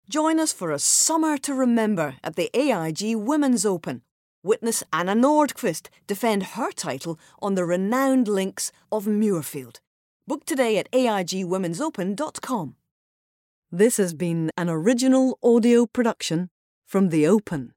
Join 0.09 0.41
us 0.41 0.51
for 0.51 0.71
a 0.71 0.79
summer 0.79 1.37
to 1.37 1.53
remember 1.53 2.17
at 2.25 2.37
the 2.37 2.49
AIG 2.55 3.15
Women's 3.17 3.67
Open 3.67 4.01
Witness 4.43 4.83
Anna 4.91 5.15
Nordqvist 5.15 5.89
defend 6.07 6.55
her 6.55 6.73
title 6.73 7.21
on 7.43 7.55
the 7.55 7.67
renowned 7.67 8.29
links 8.29 8.73
of 8.91 9.05
Muirfield. 9.05 9.81
Book 10.27 10.47
today 10.47 10.79
at 10.79 10.91
AIGWomen'sOpen.com. 10.93 12.77
This 13.71 13.99
has 13.99 14.15
been 14.15 14.51
an 14.57 14.71
original 14.71 15.39
audio 15.43 15.85
production 15.85 16.49
from 16.89 17.11
The 17.11 17.27
Open. 17.27 17.75